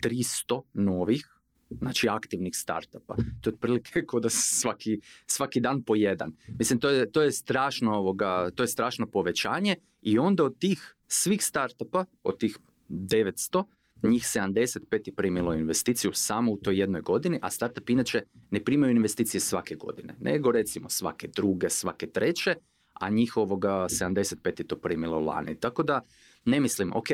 300 0.03 0.62
novih 0.75 1.40
znači 1.70 2.09
aktivnih 2.09 2.57
startupa. 2.57 3.16
To 3.40 3.51
je 3.51 3.55
otprilike 3.55 4.05
kao 4.09 4.20
da 4.20 4.29
svaki, 4.31 5.01
svaki 5.27 5.61
dan 5.61 5.83
po 5.83 5.94
jedan. 5.94 6.33
Mislim, 6.59 6.81
to 6.81 6.88
je, 6.88 7.12
to 7.12 7.23
je 7.23 7.33
strašno 7.33 7.94
ovoga, 7.94 8.51
to 8.55 8.62
je 8.62 8.68
strašno 8.68 9.07
povećanje 9.07 9.77
i 10.03 10.18
onda 10.18 10.44
od 10.44 10.59
tih 10.59 10.96
svih 11.09 11.44
startupa, 11.44 12.05
od 12.23 12.38
tih 12.38 12.59
900, 12.88 13.64
njih 14.03 14.23
75 14.23 15.09
je 15.09 15.15
primilo 15.15 15.55
investiciju 15.55 16.13
samo 16.15 16.53
u 16.53 16.57
toj 16.57 16.79
jednoj 16.79 17.01
godini, 17.01 17.39
a 17.43 17.51
startup 17.51 17.91
inače 17.91 18.23
ne 18.51 18.65
primaju 18.65 18.97
investicije 18.97 19.41
svake 19.41 19.75
godine, 19.75 20.15
nego 20.21 20.53
recimo 20.53 20.89
svake 20.89 21.29
druge, 21.29 21.71
svake 21.71 22.07
treće, 22.07 22.55
a 22.93 23.11
njihovoga 23.11 23.71
75 23.71 24.61
je 24.61 24.67
to 24.67 24.77
primilo 24.77 25.21
lani. 25.21 25.61
Tako 25.61 25.83
da 25.83 26.01
ne 26.45 26.61
mislim, 26.61 26.93
ok, 26.95 27.07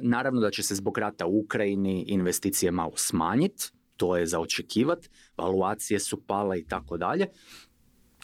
naravno 0.00 0.40
da 0.40 0.50
će 0.50 0.62
se 0.62 0.74
zbog 0.74 0.98
rata 0.98 1.26
u 1.26 1.38
Ukrajini 1.38 2.04
investicije 2.08 2.72
malo 2.72 2.92
smanjiti, 2.96 3.70
to 3.96 4.16
je 4.16 4.26
za 4.26 4.40
očekivati, 4.40 5.08
valuacije 5.36 6.00
su 6.00 6.22
pale 6.26 6.58
i 6.58 6.64
tako 6.66 6.96
dalje, 6.96 7.26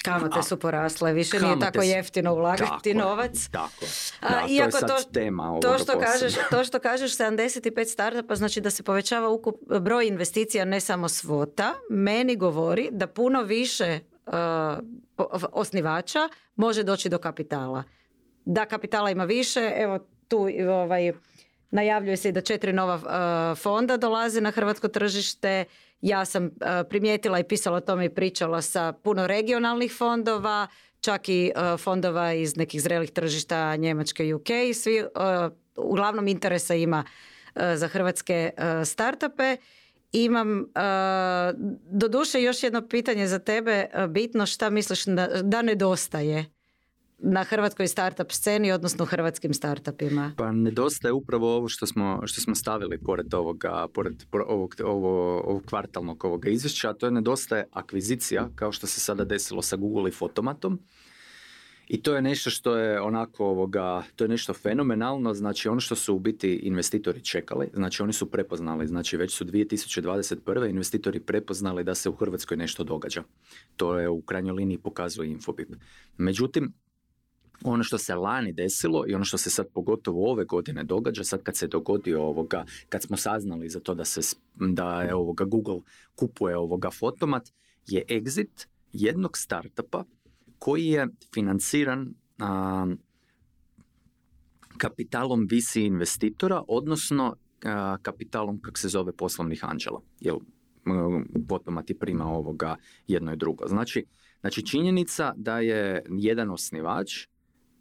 Kamate 0.05 0.43
su 0.43 0.57
porasle, 0.57 1.13
više 1.13 1.41
nije 1.41 1.59
tako 1.61 1.83
jeftino 1.83 2.35
ulagati 2.35 2.95
novac. 2.95 3.49
Tako, 3.53 3.85
da, 4.21 4.45
iako 4.49 4.79
to 4.79 4.95
je 4.95 5.01
sad 5.01 5.13
tema 5.13 5.59
to 5.63 5.79
što, 5.79 6.01
kažeš, 6.01 6.35
to 6.51 6.65
što 6.65 6.79
kažeš 6.79 7.17
75 7.17 7.85
startupa 7.85 8.35
znači 8.35 8.61
da 8.61 8.71
se 8.71 8.83
povećava 8.83 9.29
ukup, 9.29 9.55
broj 9.81 10.07
investicija, 10.07 10.65
ne 10.65 10.81
samo 10.81 11.09
svota, 11.09 11.75
meni 11.91 12.37
govori 12.37 12.89
da 12.93 13.07
puno 13.07 13.43
više 13.43 14.01
uh, 14.27 14.33
osnivača 15.53 16.29
može 16.57 16.83
doći 16.83 17.09
do 17.09 17.19
kapitala. 17.19 17.83
Da 18.45 18.65
kapitala 18.65 19.11
ima 19.11 19.25
više, 19.25 19.73
evo 19.77 19.99
tu 20.29 20.49
ovaj, 20.71 21.13
najavljuje 21.71 22.17
se 22.17 22.29
i 22.29 22.33
da 22.33 22.41
četiri 22.41 22.73
nova 22.73 22.95
uh, 22.95 23.59
fonda 23.59 23.97
dolaze 23.97 24.41
na 24.41 24.51
hrvatsko 24.51 24.89
tržište, 24.89 25.65
ja 26.01 26.25
sam 26.25 26.45
uh, 26.45 26.51
primijetila 26.89 27.39
i 27.39 27.45
pisala 27.45 27.77
o 27.77 27.81
tome 27.81 28.05
i 28.05 28.15
pričala 28.15 28.63
sa 28.63 28.93
puno 28.93 29.27
regionalnih 29.27 29.93
fondova, 29.99 30.67
čak 31.01 31.29
i 31.29 31.53
uh, 31.57 31.81
fondova 31.81 32.33
iz 32.33 32.57
nekih 32.57 32.83
zrelih 32.83 33.11
tržišta 33.11 33.77
Njemačke 33.77 34.27
i 34.27 34.35
UK. 34.35 34.49
Svi 34.75 35.03
uh, 35.03 35.09
uglavnom 35.77 36.29
interesa 36.29 36.75
ima 36.75 37.05
za 37.75 37.89
hrvatske 37.89 38.51
startupe. 38.85 39.57
Imam 40.13 40.67
doduše 41.91 42.43
još 42.43 42.63
jedno 42.63 42.89
pitanje 42.89 43.27
za 43.27 43.39
tebe 43.39 43.87
bitno 44.09 44.47
šta 44.47 44.71
misliš 44.71 45.05
da 45.43 45.63
nedostaje 45.63 46.58
na 47.19 47.45
hrvatskoj 47.45 47.89
startup 47.89 48.33
sceni, 48.33 48.73
odnosno 48.73 49.05
hrvatskim 49.05 49.55
startupima? 49.55 50.33
Pa 50.37 50.53
nedostaje 50.53 51.13
upravo 51.13 51.57
ovo 51.57 51.69
što 51.69 51.87
smo, 51.87 52.21
što 52.25 52.41
smo 52.41 52.55
stavili 52.55 52.99
pored 52.99 53.35
ovoga, 53.35 53.87
pored 53.95 54.25
ovog, 54.49 54.75
ovo, 54.85 55.41
ovog 55.41 55.63
kvartalnog 55.67 56.25
ovoga 56.25 56.49
izvješća, 56.49 56.91
a 56.91 56.95
to 56.95 57.07
je 57.07 57.13
nedostaje 57.13 57.65
akvizicija, 57.73 58.49
kao 58.55 58.73
što 58.73 58.87
se 58.87 59.01
sada 59.01 59.25
desilo 59.25 59.63
sa 59.63 59.77
Google 59.77 60.09
i 60.09 60.13
Fotomatom. 60.13 60.81
I 61.89 62.03
to 62.03 62.15
je 62.15 62.23
nešto 62.23 62.51
što 62.51 62.77
je 62.77 63.01
onako 63.01 63.47
ovoga, 63.47 64.03
to 64.17 64.25
je 64.25 64.29
nešto 64.29 64.55
fenomenalno, 64.55 65.35
znači 65.35 65.69
ono 65.69 65.81
što 65.81 65.95
su 65.95 66.15
u 66.15 66.19
biti 66.19 66.55
investitori 66.55 67.25
čekali, 67.25 67.71
znači 67.75 68.03
oni 68.03 68.13
su 68.13 68.31
prepoznali, 68.31 68.87
znači 68.87 69.17
već 69.17 69.33
su 69.33 69.45
2021. 69.45 70.71
investitori 70.71 71.21
prepoznali 71.21 71.85
da 71.85 71.95
se 71.95 72.09
u 72.09 72.15
Hrvatskoj 72.15 72.57
nešto 72.57 72.85
događa. 72.85 73.23
To 73.77 73.99
je 73.99 74.09
u 74.09 74.21
krajnjoj 74.23 74.55
liniji 74.55 74.79
pokazuje 74.79 75.31
Infobip. 75.31 75.69
Međutim, 76.17 76.73
ono 77.65 77.83
što 77.83 77.99
se 77.99 78.15
lani 78.15 78.53
desilo 78.53 79.05
i 79.09 79.15
ono 79.15 79.25
što 79.25 79.39
se 79.39 79.51
sad 79.51 79.67
pogotovo 79.75 80.31
ove 80.31 80.45
godine 80.45 80.85
događa, 80.85 81.25
sad 81.25 81.43
kad 81.43 81.57
se 81.57 81.67
dogodio 81.67 82.23
ovoga, 82.23 82.65
kad 82.89 83.03
smo 83.03 83.17
saznali 83.17 83.69
za 83.69 83.81
to 83.81 83.95
da 83.95 84.05
se 84.05 84.37
da 84.55 85.03
je 85.03 85.15
ovoga 85.15 85.45
Google 85.45 85.81
kupuje 86.15 86.57
ovoga 86.57 86.91
fotomat, 86.91 87.49
je 87.87 88.05
exit 88.09 88.67
jednog 88.93 89.39
startupa 89.39 90.05
koji 90.59 90.87
je 90.87 91.09
financiran 91.35 92.15
kapitalom 94.79 95.49
VC 95.51 95.77
investitora, 95.77 96.63
odnosno 96.69 97.37
kapitalom, 98.03 98.61
kak 98.61 98.79
se 98.79 98.89
zove, 98.89 99.13
poslovnih 99.13 99.65
anđela. 99.65 100.01
Fotomat 101.49 101.91
je 101.91 101.99
prima 101.99 102.27
ovoga 102.27 102.77
jedno 103.07 103.33
i 103.33 103.37
drugo. 103.37 103.69
Znači, 103.69 104.05
znači 104.41 104.67
činjenica 104.67 105.33
da 105.37 105.61
je 105.61 106.05
jedan 106.09 106.51
osnivač 106.51 107.27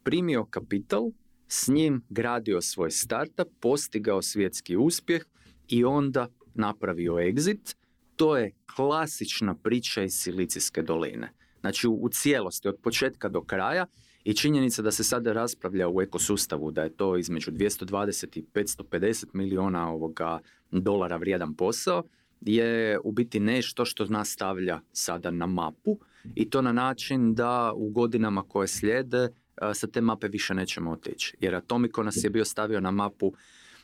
primio 0.08 0.46
kapital, 0.46 1.12
s 1.48 1.68
njim 1.68 2.02
gradio 2.10 2.62
svoj 2.62 2.92
startup, 2.92 3.48
postigao 3.60 4.22
svjetski 4.22 4.78
uspjeh 4.78 5.22
i 5.68 5.86
onda 5.86 6.28
napravio 6.54 7.14
exit. 7.14 7.76
To 8.16 8.38
je 8.38 8.52
klasična 8.76 9.56
priča 9.56 10.04
iz 10.04 10.14
Silicijske 10.14 10.82
doline. 10.82 11.34
Znači 11.60 11.88
u, 11.88 12.10
cijelosti, 12.12 12.68
od 12.68 12.78
početka 12.84 13.30
do 13.30 13.42
kraja 13.42 13.86
i 14.24 14.34
činjenica 14.34 14.82
da 14.82 14.92
se 14.92 15.04
sada 15.04 15.34
raspravlja 15.34 15.90
u 15.90 16.02
ekosustavu 16.02 16.72
da 16.72 16.84
je 16.84 16.96
to 16.96 17.18
između 17.18 17.52
220 17.52 18.38
i 18.38 18.46
550 18.54 19.26
milijuna 19.34 19.90
ovoga 19.90 20.40
dolara 20.72 21.18
vrijedan 21.18 21.54
posao 21.56 22.04
je 22.42 23.00
u 23.04 23.12
biti 23.12 23.40
nešto 23.40 23.86
što 23.86 24.06
nas 24.06 24.30
stavlja 24.30 24.82
sada 24.92 25.32
na 25.32 25.46
mapu 25.46 26.00
i 26.36 26.50
to 26.50 26.62
na 26.62 26.72
način 26.72 27.36
da 27.36 27.74
u 27.76 27.90
godinama 27.90 28.44
koje 28.44 28.68
slijede 28.68 29.30
sa 29.74 29.88
te 29.88 30.02
mape 30.02 30.28
više 30.28 30.54
nećemo 30.54 30.92
otići. 30.92 31.38
Jer 31.40 31.56
Atomico 31.56 32.04
nas 32.04 32.24
je 32.24 32.30
bio 32.30 32.46
stavio 32.46 32.80
na 32.80 32.92
mapu 32.92 33.34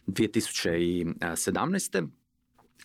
2017 0.08 2.08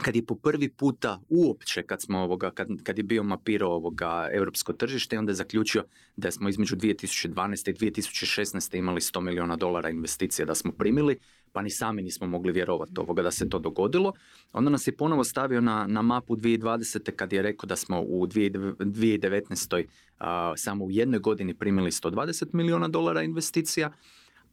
kad 0.02 0.16
je 0.16 0.26
po 0.26 0.34
prvi 0.34 0.68
puta 0.68 1.20
uopće 1.28 1.82
kad 1.82 2.02
smo 2.02 2.18
ovoga, 2.18 2.50
kad, 2.50 2.68
kad 2.82 2.98
je 2.98 3.04
bio 3.04 3.22
mapirao 3.22 3.72
ovoga 3.72 4.28
europsko 4.32 4.72
tržište 4.72 5.18
onda 5.18 5.30
je 5.30 5.34
zaključio 5.34 5.84
da 6.16 6.30
smo 6.30 6.48
između 6.48 6.76
2012. 6.76 7.70
i 7.70 7.90
2016. 7.90 8.78
imali 8.78 9.00
100 9.00 9.20
milijuna 9.20 9.56
dolara 9.56 9.90
investicija 9.90 10.46
da 10.46 10.54
smo 10.54 10.72
primili, 10.72 11.18
pa 11.52 11.62
ni 11.62 11.70
sami 11.70 12.02
nismo 12.02 12.26
mogli 12.26 12.52
vjerovati 12.52 12.92
ovoga 12.96 13.22
da 13.22 13.30
se 13.30 13.48
to 13.48 13.58
dogodilo. 13.58 14.12
Onda 14.52 14.70
nas 14.70 14.86
je 14.86 14.96
ponovo 14.96 15.24
stavio 15.24 15.60
na, 15.60 15.86
na 15.86 16.02
mapu 16.02 16.36
2020. 16.36 17.10
kad 17.16 17.32
je 17.32 17.42
rekao 17.42 17.66
da 17.66 17.76
smo 17.76 18.00
u 18.00 18.26
2019. 18.26 19.84
Uh, 19.84 20.26
samo 20.56 20.84
u 20.84 20.90
jednoj 20.90 21.20
godini 21.20 21.54
primili 21.54 21.90
120 21.90 22.46
milijuna 22.52 22.88
dolara 22.88 23.22
investicija, 23.22 23.92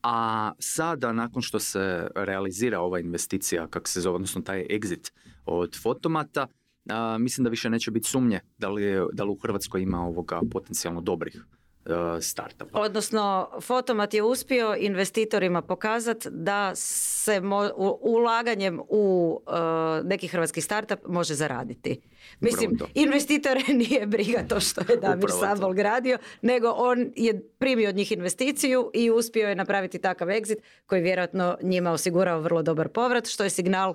a 0.04 0.52
sada, 0.60 1.14
nakon 1.14 1.42
što 1.42 1.60
se 1.60 2.08
realizira 2.16 2.80
ova 2.80 3.00
investicija, 3.00 3.68
kako 3.68 3.90
se 3.90 4.02
zove, 4.02 4.16
odnosno 4.16 4.42
taj 4.42 4.66
exit 4.70 5.12
od 5.46 5.82
fotomata, 5.82 6.48
mislim 7.20 7.44
da 7.44 7.50
više 7.50 7.70
neće 7.70 7.92
biti 7.92 8.10
sumnje 8.10 8.40
da 8.58 8.70
li, 8.70 8.84
da 9.14 9.24
li 9.24 9.32
u 9.32 9.40
Hrvatskoj 9.42 9.82
ima 9.82 10.02
ovoga 10.02 10.42
potencijalno 10.52 11.02
dobrih 11.02 11.46
startupa. 12.22 12.80
Odnosno, 12.80 13.50
Fotomat 13.62 14.14
je 14.14 14.24
uspio 14.24 14.76
investitorima 14.80 15.62
pokazati 15.62 16.30
da 16.32 16.76
se 16.76 17.42
ulaganjem 18.02 18.80
u 18.88 19.40
uh, 19.48 19.54
neki 20.06 20.28
hrvatski 20.28 20.62
startup 20.62 21.00
može 21.08 21.34
zaraditi. 21.34 22.02
Mislim, 22.40 22.78
investitore 22.94 23.62
nije 23.90 24.06
briga 24.06 24.44
to 24.48 24.60
što 24.60 24.82
je 24.90 24.98
Damir 24.98 25.30
Sabol 25.40 25.74
gradio, 25.74 26.18
nego 26.42 26.70
on 26.70 27.12
je 27.16 27.42
primio 27.58 27.90
od 27.90 27.96
njih 27.96 28.12
investiciju 28.12 28.92
i 28.94 29.12
uspio 29.12 29.50
je 29.50 29.56
napraviti 29.56 30.00
takav 30.00 30.28
exit 30.28 30.58
koji 30.86 31.02
vjerojatno 31.02 31.58
njima 31.62 31.92
osigurao 31.92 32.40
vrlo 32.40 32.62
dobar 32.62 32.90
povrat, 32.90 33.28
što 33.28 33.44
je 33.44 33.50
signal 33.50 33.94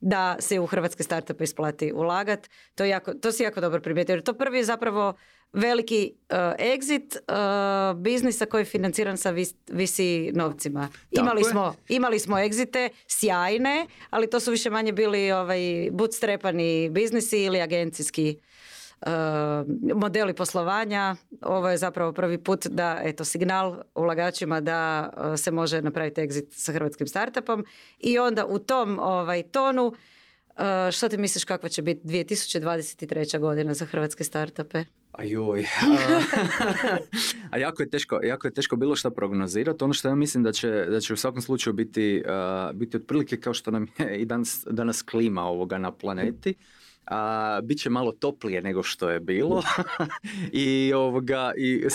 da 0.00 0.36
se 0.40 0.60
u 0.60 0.66
hrvatske 0.66 1.02
startupe 1.02 1.44
isplati 1.44 1.92
ulagat. 1.92 2.50
To, 2.74 2.84
jako, 2.84 3.14
to 3.14 3.32
si 3.32 3.42
jako 3.42 3.60
dobro 3.60 3.80
primijetio. 3.80 4.12
Jer 4.12 4.22
to 4.22 4.34
prvi 4.34 4.58
je 4.58 4.64
zapravo 4.64 5.14
veliki 5.52 6.12
uh, 6.30 6.36
exit 6.58 7.16
uh, 7.16 8.00
biznisa 8.00 8.46
koji 8.46 8.60
je 8.60 8.64
financiran 8.64 9.16
sa 9.16 9.30
vis, 9.30 9.54
visi 9.70 10.32
novcima. 10.34 10.88
imali 11.10 11.44
smo, 11.44 11.74
imali 11.88 12.18
smo 12.18 12.36
exite 12.36 12.88
sjajne, 13.06 13.86
ali 14.10 14.30
to 14.30 14.40
su 14.40 14.50
više 14.50 14.70
manje 14.70 14.92
bili 14.92 15.32
ovaj, 15.32 15.88
bootstrapani 15.92 16.90
biznisi 16.90 17.42
ili 17.42 17.60
agencijski 17.60 18.36
modeli 19.94 20.34
poslovanja. 20.34 21.16
Ovo 21.42 21.68
je 21.68 21.76
zapravo 21.76 22.12
prvi 22.12 22.38
put 22.38 22.66
da, 22.66 23.00
eto, 23.02 23.24
signal 23.24 23.82
ulagačima 23.94 24.60
da 24.60 25.10
se 25.36 25.50
može 25.50 25.82
napraviti 25.82 26.20
exit 26.20 26.46
sa 26.50 26.72
hrvatskim 26.72 27.06
startupom 27.06 27.64
i 27.98 28.18
onda 28.18 28.46
u 28.46 28.58
tom 28.58 28.98
ovaj, 28.98 29.42
tonu 29.42 29.94
što 30.92 31.08
ti 31.08 31.18
misliš 31.18 31.44
kakva 31.44 31.68
će 31.68 31.82
biti 31.82 32.00
2023. 32.08 33.38
godina 33.38 33.74
za 33.74 33.86
hrvatske 33.86 34.24
startupe? 34.24 34.84
A 35.12 35.24
joj. 35.24 35.66
A, 37.50 37.58
jako, 37.58 37.82
je 37.82 37.90
teško, 37.90 38.20
jako 38.22 38.46
je 38.46 38.54
teško 38.54 38.76
bilo 38.76 38.96
što 38.96 39.10
prognozirati. 39.10 39.84
Ono 39.84 39.92
što 39.92 40.08
ja 40.08 40.14
mislim 40.14 40.42
da 40.42 40.52
će, 40.52 40.70
da 40.70 41.00
će 41.00 41.12
u 41.12 41.16
svakom 41.16 41.42
slučaju 41.42 41.74
biti, 41.74 42.22
uh, 42.26 42.76
biti 42.76 42.96
otprilike 42.96 43.36
kao 43.36 43.54
što 43.54 43.70
nam 43.70 43.86
je 43.98 44.18
i 44.18 44.24
danas, 44.24 44.66
danas 44.70 45.02
klima 45.02 45.42
ovoga 45.42 45.78
na 45.78 45.92
planeti. 45.92 46.54
A, 47.06 47.60
bit 47.64 47.78
će 47.78 47.90
malo 47.90 48.12
toplije 48.12 48.62
nego 48.62 48.82
što 48.82 49.10
je 49.10 49.20
bilo 49.20 49.62
i, 50.52 50.92
ovoga, 50.94 51.52
i 51.56 51.86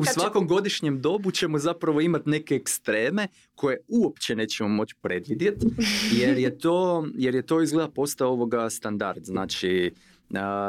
u 0.00 0.04
svakom 0.04 0.46
godišnjem 0.46 1.00
dobu 1.00 1.30
ćemo 1.30 1.58
zapravo 1.58 2.00
imati 2.00 2.30
neke 2.30 2.54
ekstreme 2.54 3.28
koje 3.54 3.78
uopće 3.88 4.36
nećemo 4.36 4.68
moći 4.68 4.94
predvidjeti 5.02 5.66
jer 6.12 6.38
je 6.38 6.58
to, 6.58 7.06
jer 7.14 7.34
je 7.34 7.42
to 7.42 7.62
izgleda 7.62 7.90
postao 7.90 8.30
ovoga 8.30 8.70
standard. 8.70 9.24
Znači, 9.24 9.94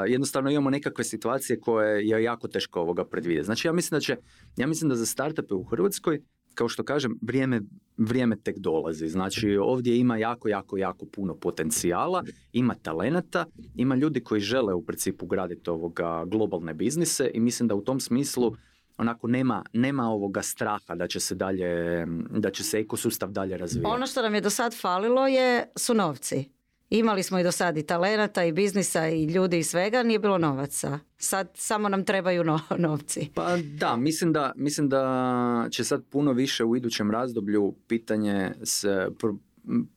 jednostavno 0.08 0.50
imamo 0.50 0.70
nekakve 0.70 1.04
situacije 1.04 1.60
koje 1.60 2.08
je 2.08 2.24
jako 2.24 2.48
teško 2.48 2.82
ovoga 2.82 3.06
predvidjeti. 3.06 3.46
Znači 3.46 3.68
ja 3.68 3.74
mislim 3.74 3.96
da 3.96 4.02
će, 4.02 4.18
ja 4.58 4.68
mislim 4.68 4.90
da 4.90 4.96
za 4.96 5.06
startupe 5.06 5.54
u 5.54 5.64
Hrvatskoj, 5.64 6.22
kao 6.54 6.70
što 6.70 6.84
kažem, 6.84 7.18
vrijeme, 7.22 7.62
vrijeme 7.98 8.36
tek 8.36 8.58
dolazi. 8.58 9.08
Znači 9.08 9.58
ovdje 9.58 9.98
ima 9.98 10.18
jako, 10.18 10.48
jako, 10.48 10.78
jako 10.78 11.06
puno 11.06 11.36
potencijala, 11.36 12.24
ima 12.54 12.76
talenata, 12.76 13.46
ima 13.76 13.96
ljudi 13.96 14.24
koji 14.24 14.42
žele 14.42 14.74
u 14.74 14.86
principu 14.86 15.26
graditi 15.26 15.70
ovoga 15.70 16.26
globalne 16.26 16.74
biznise 16.74 17.32
i 17.34 17.40
mislim 17.40 17.68
da 17.68 17.76
u 17.76 17.82
tom 17.82 18.00
smislu 18.00 18.56
onako 18.98 19.28
nema, 19.28 19.64
nema 19.74 20.10
ovoga 20.10 20.42
straha 20.42 20.96
da 20.96 21.08
će 21.08 21.20
se 21.20 21.36
dalje, 21.36 22.06
da 22.30 22.52
će 22.52 22.64
se 22.64 22.80
ekosustav 22.80 23.32
dalje 23.32 23.58
razvijati. 23.58 23.94
Ono 23.96 24.08
što 24.08 24.22
nam 24.22 24.36
je 24.36 24.42
do 24.42 24.50
sad 24.50 24.76
falilo 24.82 25.28
je, 25.28 25.72
su 25.76 25.94
novci. 25.94 26.50
Imali 26.94 27.24
smo 27.24 27.40
i 27.40 27.44
do 27.44 27.52
sad 27.52 27.78
i 27.78 27.84
talenata 27.84 28.44
i 28.44 28.52
biznisa 28.52 29.08
i 29.08 29.26
ljudi 29.26 29.60
i 29.60 29.64
svega, 29.64 30.04
nije 30.04 30.20
bilo 30.20 30.38
novaca. 30.38 31.00
Sad 31.18 31.52
samo 31.54 31.90
nam 31.90 32.06
trebaju 32.06 32.44
novci. 32.78 33.30
Pa 33.36 33.58
da, 33.58 33.96
mislim 33.96 34.34
da, 34.34 34.54
mislim 34.56 34.90
da 34.90 35.68
će 35.72 35.84
sad 35.84 36.04
puno 36.10 36.34
više 36.34 36.64
u 36.64 36.76
idućem 36.76 37.12
razdoblju 37.12 37.76
pitanje 37.88 38.52
se 38.64 39.10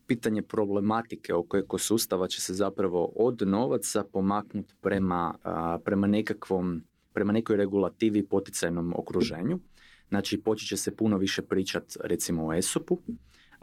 pitanje 0.07 0.43
problematike 0.43 1.35
oko 1.35 1.57
ekosustava 1.57 2.29
će 2.29 2.41
se 2.41 2.55
zapravo 2.55 3.13
od 3.17 3.43
novaca 3.43 4.05
pomaknuti 4.13 4.75
prema, 4.81 5.35
prema 5.85 6.07
nekakvom 6.07 6.83
prema 7.13 7.33
nekoj 7.33 7.57
regulativi 7.57 8.27
poticajnom 8.27 8.95
okruženju. 8.97 9.59
Znači, 10.09 10.41
počet 10.41 10.69
će 10.69 10.77
se 10.77 10.97
puno 10.97 11.19
više 11.19 11.43
pričati 11.43 11.99
recimo 12.05 12.47
o 12.47 12.53
ESOP-u, 12.53 13.01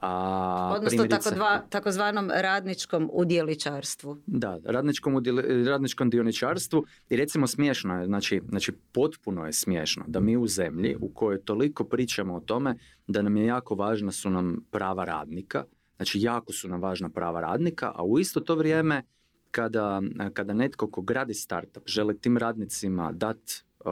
a, 0.01 0.73
Odnosno 0.75 1.07
tako 1.07 1.29
dva, 1.35 1.61
takozvanom 1.69 2.31
radničkom 2.33 3.09
udjeličarstvu. 3.13 4.17
Da, 4.25 4.59
radničkom, 4.65 5.15
udjeli, 5.15 5.63
radničkom 5.63 6.09
dioničarstvu 6.09 6.85
i 7.09 7.15
recimo 7.15 7.47
smiješno 7.47 7.99
je, 7.99 8.05
znači, 8.05 8.41
znači 8.49 8.71
potpuno 8.91 9.45
je 9.45 9.53
smiješno 9.53 10.03
da 10.07 10.19
mi 10.19 10.37
u 10.37 10.47
zemlji 10.47 10.97
u 11.01 11.13
kojoj 11.13 11.41
toliko 11.41 11.83
pričamo 11.83 12.35
o 12.35 12.39
tome 12.39 12.77
da 13.07 13.21
nam 13.21 13.37
je 13.37 13.45
jako 13.45 13.75
važna 13.75 14.11
su 14.11 14.29
nam 14.29 14.65
prava 14.71 15.05
radnika, 15.05 15.63
znači 15.95 16.19
jako 16.21 16.53
su 16.53 16.69
nam 16.69 16.81
važna 16.81 17.09
prava 17.09 17.41
radnika, 17.41 17.91
a 17.95 18.03
u 18.03 18.19
isto 18.19 18.39
to 18.39 18.55
vrijeme 18.55 19.03
kada, 19.51 20.01
kada 20.33 20.53
netko 20.53 20.91
ko 20.91 21.01
gradi 21.01 21.33
startup 21.33 21.83
želi 21.87 22.19
tim 22.19 22.37
radnicima 22.37 23.11
dat, 23.11 23.37
uh, 23.85 23.91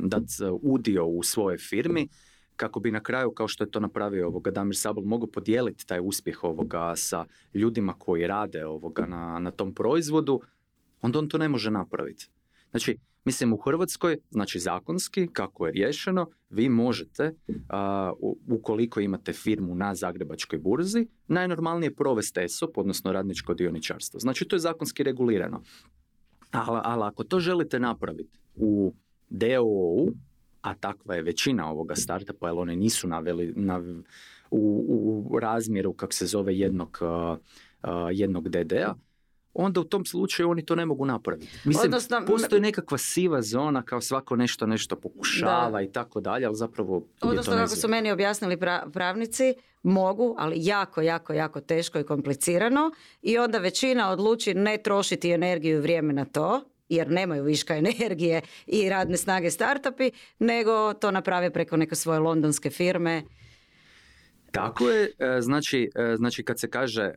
dat 0.00 0.24
udio 0.62 1.06
u 1.06 1.22
svojoj 1.22 1.58
firmi, 1.58 2.08
kako 2.60 2.80
bi 2.80 2.90
na 2.90 3.00
kraju, 3.00 3.30
kao 3.30 3.48
što 3.48 3.64
je 3.64 3.70
to 3.70 3.80
napravio 3.80 4.26
ovoga 4.26 4.50
Damir 4.50 4.76
Sabol, 4.76 5.04
mogu 5.04 5.26
podijeliti 5.26 5.86
taj 5.86 6.00
uspjeh 6.02 6.44
ovoga 6.44 6.92
sa 6.96 7.24
ljudima 7.54 7.94
koji 7.98 8.26
rade 8.26 8.66
ovoga 8.66 9.06
na, 9.06 9.38
na 9.38 9.50
tom 9.50 9.74
proizvodu, 9.74 10.40
onda 11.02 11.18
on 11.18 11.28
to 11.28 11.38
ne 11.38 11.48
može 11.48 11.70
napraviti. 11.70 12.28
Znači, 12.70 12.98
mislim 13.24 13.52
u 13.52 13.56
Hrvatskoj, 13.56 14.18
znači 14.30 14.58
zakonski, 14.58 15.28
kako 15.32 15.66
je 15.66 15.72
riješeno, 15.72 16.26
vi 16.50 16.68
možete, 16.68 17.34
ukoliko 18.46 19.00
imate 19.00 19.32
firmu 19.32 19.74
na 19.74 19.94
Zagrebačkoj 19.94 20.58
burzi, 20.58 21.06
najnormalnije 21.28 21.94
provesti 21.94 22.40
ESOP, 22.40 22.78
odnosno 22.78 23.12
radničko 23.12 23.54
dioničarstvo. 23.54 24.20
Znači, 24.20 24.44
to 24.44 24.56
je 24.56 24.60
zakonski 24.60 25.02
regulirano. 25.02 25.62
Ali, 26.50 26.80
ali 26.84 27.02
ako 27.04 27.24
to 27.24 27.40
želite 27.40 27.78
napraviti 27.78 28.38
u 28.54 28.94
DOO, 29.28 30.12
a 30.62 30.74
takva 30.74 31.14
je 31.14 31.22
većina 31.22 31.70
ovoga 31.70 31.96
startupa, 31.96 32.48
jer 32.48 32.58
one 32.58 32.76
nisu 32.76 33.08
naveli 33.08 33.52
na, 33.56 33.82
u, 34.50 35.26
u 35.30 35.38
razmjeru, 35.38 35.92
kak 35.92 36.14
se 36.14 36.26
zove, 36.26 36.58
jednog, 36.58 36.98
uh, 37.00 37.38
jednog 38.12 38.48
DD-a, 38.48 38.94
onda 39.54 39.80
u 39.80 39.84
tom 39.84 40.04
slučaju 40.04 40.50
oni 40.50 40.64
to 40.64 40.74
ne 40.74 40.86
mogu 40.86 41.06
napraviti. 41.06 41.58
Mislim, 41.64 41.84
Odnosno, 41.84 42.22
postoji 42.26 42.60
nekakva 42.60 42.98
siva 42.98 43.42
zona 43.42 43.82
kao 43.82 44.00
svako 44.00 44.36
nešto 44.36 44.66
nešto 44.66 44.96
pokušava 44.96 45.82
i 45.82 45.92
tako 45.92 46.20
dalje, 46.20 46.46
ali 46.46 46.56
zapravo 46.56 47.06
Odnosno, 47.20 47.52
kako 47.52 47.76
su 47.76 47.88
meni 47.88 48.12
objasnili 48.12 48.58
pravnici, 48.92 49.54
mogu, 49.82 50.34
ali 50.38 50.56
jako, 50.58 51.00
jako, 51.00 51.32
jako 51.32 51.60
teško 51.60 51.98
i 51.98 52.04
komplicirano 52.04 52.90
i 53.22 53.38
onda 53.38 53.58
većina 53.58 54.10
odluči 54.10 54.54
ne 54.54 54.78
trošiti 54.82 55.30
energiju 55.30 55.76
i 55.76 55.80
vrijeme 55.80 56.12
na 56.12 56.24
to, 56.24 56.64
jer 56.90 57.10
nemaju 57.10 57.44
viška 57.44 57.76
energije 57.76 58.40
i 58.66 58.88
radne 58.88 59.16
snage 59.16 59.50
startupi, 59.50 60.10
nego 60.38 60.94
to 60.94 61.10
naprave 61.10 61.50
preko 61.50 61.76
neke 61.76 61.94
svoje 61.94 62.18
londonske 62.20 62.70
firme 62.70 63.22
tako 64.52 64.88
je, 64.88 65.12
e, 65.18 65.40
znači, 65.40 65.90
e, 65.94 66.16
znači 66.16 66.44
kad 66.44 66.60
se 66.60 66.70
kaže 66.70 67.02
e, 67.02 67.14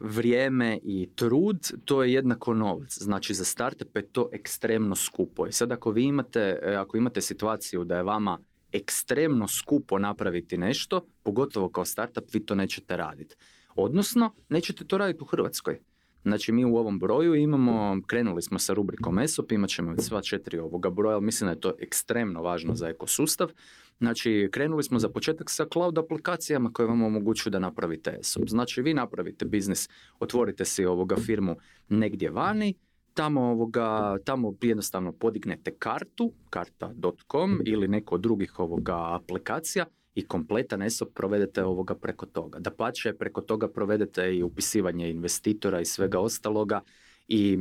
vrijeme 0.00 0.78
i 0.82 1.08
trud, 1.14 1.72
to 1.84 2.02
je 2.02 2.12
jednako 2.12 2.54
novac. 2.54 2.98
Znači 2.98 3.34
za 3.34 3.44
startup 3.44 3.96
je 3.96 4.12
to 4.12 4.28
ekstremno 4.32 4.96
skupo. 4.96 5.46
I 5.46 5.52
sad 5.52 5.72
ako 5.72 5.90
vi 5.90 6.04
imate, 6.04 6.58
ako 6.78 6.96
imate 6.96 7.20
situaciju 7.20 7.84
da 7.84 7.96
je 7.96 8.02
vama 8.02 8.38
ekstremno 8.72 9.48
skupo 9.48 9.98
napraviti 9.98 10.58
nešto, 10.58 11.06
pogotovo 11.22 11.68
kao 11.68 11.84
startup, 11.84 12.24
vi 12.34 12.46
to 12.46 12.54
nećete 12.54 12.96
raditi. 12.96 13.34
Odnosno, 13.74 14.34
nećete 14.48 14.84
to 14.84 14.98
raditi 14.98 15.22
u 15.22 15.26
Hrvatskoj. 15.26 15.80
Znači 16.22 16.52
mi 16.52 16.64
u 16.64 16.76
ovom 16.76 16.98
broju 16.98 17.34
imamo, 17.34 18.00
krenuli 18.06 18.42
smo 18.42 18.58
sa 18.58 18.72
rubrikom 18.72 19.18
ESOP, 19.18 19.52
imat 19.52 19.70
ćemo 19.70 19.98
sva 19.98 20.22
četiri 20.22 20.58
ovoga 20.58 20.90
broja, 20.90 21.16
ali 21.16 21.24
mislim 21.24 21.46
da 21.46 21.52
je 21.52 21.60
to 21.60 21.72
ekstremno 21.78 22.42
važno 22.42 22.74
za 22.74 22.88
ekosustav. 22.88 23.52
Znači 23.98 24.48
krenuli 24.52 24.82
smo 24.82 24.98
za 24.98 25.08
početak 25.08 25.50
sa 25.50 25.66
cloud 25.72 25.98
aplikacijama 25.98 26.72
koje 26.72 26.86
vam 26.86 27.02
omogućuju 27.02 27.50
da 27.50 27.58
napravite 27.58 28.16
ESOP. 28.20 28.48
Znači 28.48 28.82
vi 28.82 28.94
napravite 28.94 29.44
biznis, 29.44 29.88
otvorite 30.20 30.64
si 30.64 30.84
ovoga 30.84 31.16
firmu 31.16 31.56
negdje 31.88 32.30
vani, 32.30 32.74
tamo, 33.14 33.40
ovoga, 33.40 34.18
tamo 34.24 34.54
jednostavno 34.62 35.12
podignete 35.12 35.74
kartu, 35.78 36.32
karta.com 36.50 37.60
ili 37.64 37.88
neko 37.88 38.14
od 38.14 38.20
drugih 38.20 38.58
ovoga 38.58 39.14
aplikacija 39.14 39.84
i 40.14 40.26
kompletan 40.26 40.82
ESOP 40.82 41.14
provedete 41.14 41.64
ovoga 41.64 41.94
preko 41.94 42.26
toga. 42.26 42.58
Da 42.58 42.70
pače, 42.70 43.12
preko 43.12 43.40
toga 43.40 43.68
provedete 43.68 44.36
i 44.36 44.42
upisivanje 44.42 45.10
investitora 45.10 45.80
i 45.80 45.84
svega 45.84 46.20
ostaloga 46.20 46.80
i 47.28 47.58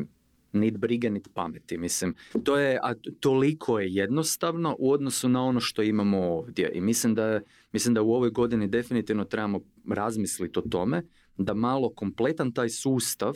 nit 0.53 0.77
brige, 0.77 1.09
nit 1.09 1.29
pameti. 1.33 1.77
Mislim, 1.77 2.15
to 2.43 2.57
je, 2.57 2.79
a 2.83 2.93
toliko 3.19 3.79
je 3.79 3.93
jednostavno 3.93 4.75
u 4.79 4.91
odnosu 4.91 5.29
na 5.29 5.43
ono 5.43 5.59
što 5.59 5.81
imamo 5.81 6.17
ovdje. 6.17 6.71
I 6.73 6.81
mislim 6.81 7.15
da, 7.15 7.41
mislim 7.71 7.93
da 7.93 8.01
u 8.01 8.13
ovoj 8.13 8.29
godini 8.29 8.67
definitivno 8.67 9.25
trebamo 9.25 9.59
razmisliti 9.89 10.59
o 10.59 10.61
tome 10.61 11.03
da 11.37 11.53
malo 11.53 11.89
kompletan 11.95 12.51
taj 12.51 12.69
sustav 12.69 13.33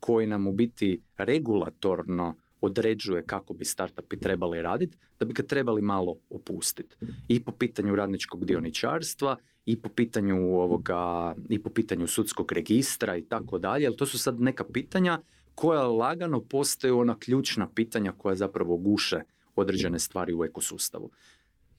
koji 0.00 0.26
nam 0.26 0.46
u 0.46 0.52
biti 0.52 1.02
regulatorno 1.16 2.34
određuje 2.66 3.22
kako 3.26 3.54
bi 3.54 3.64
startupi 3.64 4.20
trebali 4.20 4.62
raditi, 4.62 4.96
da 5.18 5.24
bi 5.26 5.32
ga 5.32 5.42
trebali 5.42 5.82
malo 5.82 6.16
opustiti. 6.30 6.96
I 7.28 7.44
po 7.44 7.52
pitanju 7.52 7.96
radničkog 7.96 8.44
dioničarstva, 8.44 9.36
i 9.66 9.80
po 9.80 9.88
pitanju 9.88 10.36
ovoga, 10.36 11.34
i 11.48 11.62
po 11.62 11.70
pitanju 11.70 12.06
sudskog 12.06 12.52
registra 12.52 13.16
i 13.16 13.22
tako 13.22 13.58
dalje, 13.58 13.86
ali 13.86 13.96
to 13.96 14.06
su 14.06 14.18
sad 14.18 14.40
neka 14.40 14.64
pitanja 14.72 15.20
koja 15.54 15.82
lagano 15.82 16.40
postaju 16.40 16.98
ona 16.98 17.18
ključna 17.18 17.68
pitanja 17.74 18.12
koja 18.12 18.34
zapravo 18.34 18.76
guše 18.76 19.20
određene 19.56 19.98
stvari 19.98 20.34
u 20.34 20.44
ekosustavu. 20.44 21.10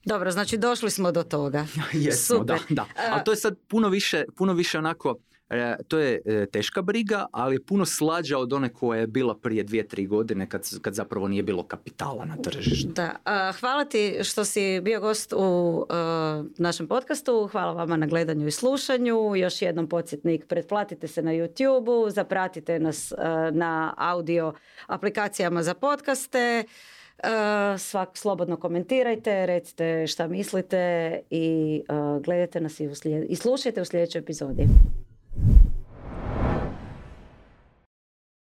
Dobro, 0.04 0.30
znači 0.30 0.58
došli 0.58 0.90
smo 0.90 1.12
do 1.12 1.22
toga. 1.22 1.66
Jesmo, 1.92 2.44
da, 2.44 2.58
da. 2.68 2.86
A 2.96 3.24
to 3.24 3.32
je 3.32 3.36
sad 3.36 3.58
puno 3.68 3.88
više, 3.88 4.24
puno 4.36 4.52
više 4.52 4.78
onako 4.78 5.16
to 5.88 5.98
je 5.98 6.20
e, 6.24 6.46
teška 6.46 6.82
briga, 6.82 7.26
ali 7.32 7.54
je 7.54 7.64
puno 7.64 7.84
slađa 7.86 8.38
od 8.38 8.52
one 8.52 8.68
koja 8.68 9.00
je 9.00 9.06
bila 9.06 9.34
prije 9.34 9.62
dvije, 9.62 9.88
tri 9.88 10.06
godine 10.06 10.48
kad, 10.48 10.62
kad 10.82 10.94
zapravo 10.94 11.28
nije 11.28 11.42
bilo 11.42 11.62
kapitala 11.62 12.24
na 12.24 12.36
tržištu. 12.36 12.88
Da, 12.88 13.16
hvala 13.60 13.84
ti 13.84 14.18
što 14.22 14.44
si 14.44 14.80
bio 14.80 15.00
gost 15.00 15.32
u 15.36 15.86
e, 15.90 15.94
našem 16.58 16.88
podcastu, 16.88 17.48
hvala 17.52 17.72
vama 17.72 17.96
na 17.96 18.06
gledanju 18.06 18.46
i 18.46 18.50
slušanju, 18.50 19.36
još 19.36 19.62
jednom 19.62 19.88
podsjetnik, 19.88 20.46
pretplatite 20.46 21.08
se 21.08 21.22
na 21.22 21.32
YouTube-u, 21.32 22.10
zapratite 22.10 22.78
nas 22.78 23.12
na 23.52 23.94
audio 23.96 24.52
aplikacijama 24.86 25.62
za 25.62 25.74
podcaste, 25.74 26.64
svak 27.78 28.16
slobodno 28.16 28.56
komentirajte, 28.56 29.46
recite 29.46 30.06
šta 30.06 30.26
mislite 30.26 31.20
i 31.30 31.82
gledajte 32.22 32.60
nas 32.60 32.80
i, 32.80 32.88
i 33.28 33.36
slušajte 33.36 33.82
u 33.82 33.84
sljedećoj 33.84 34.18
epizodi. 34.18 34.68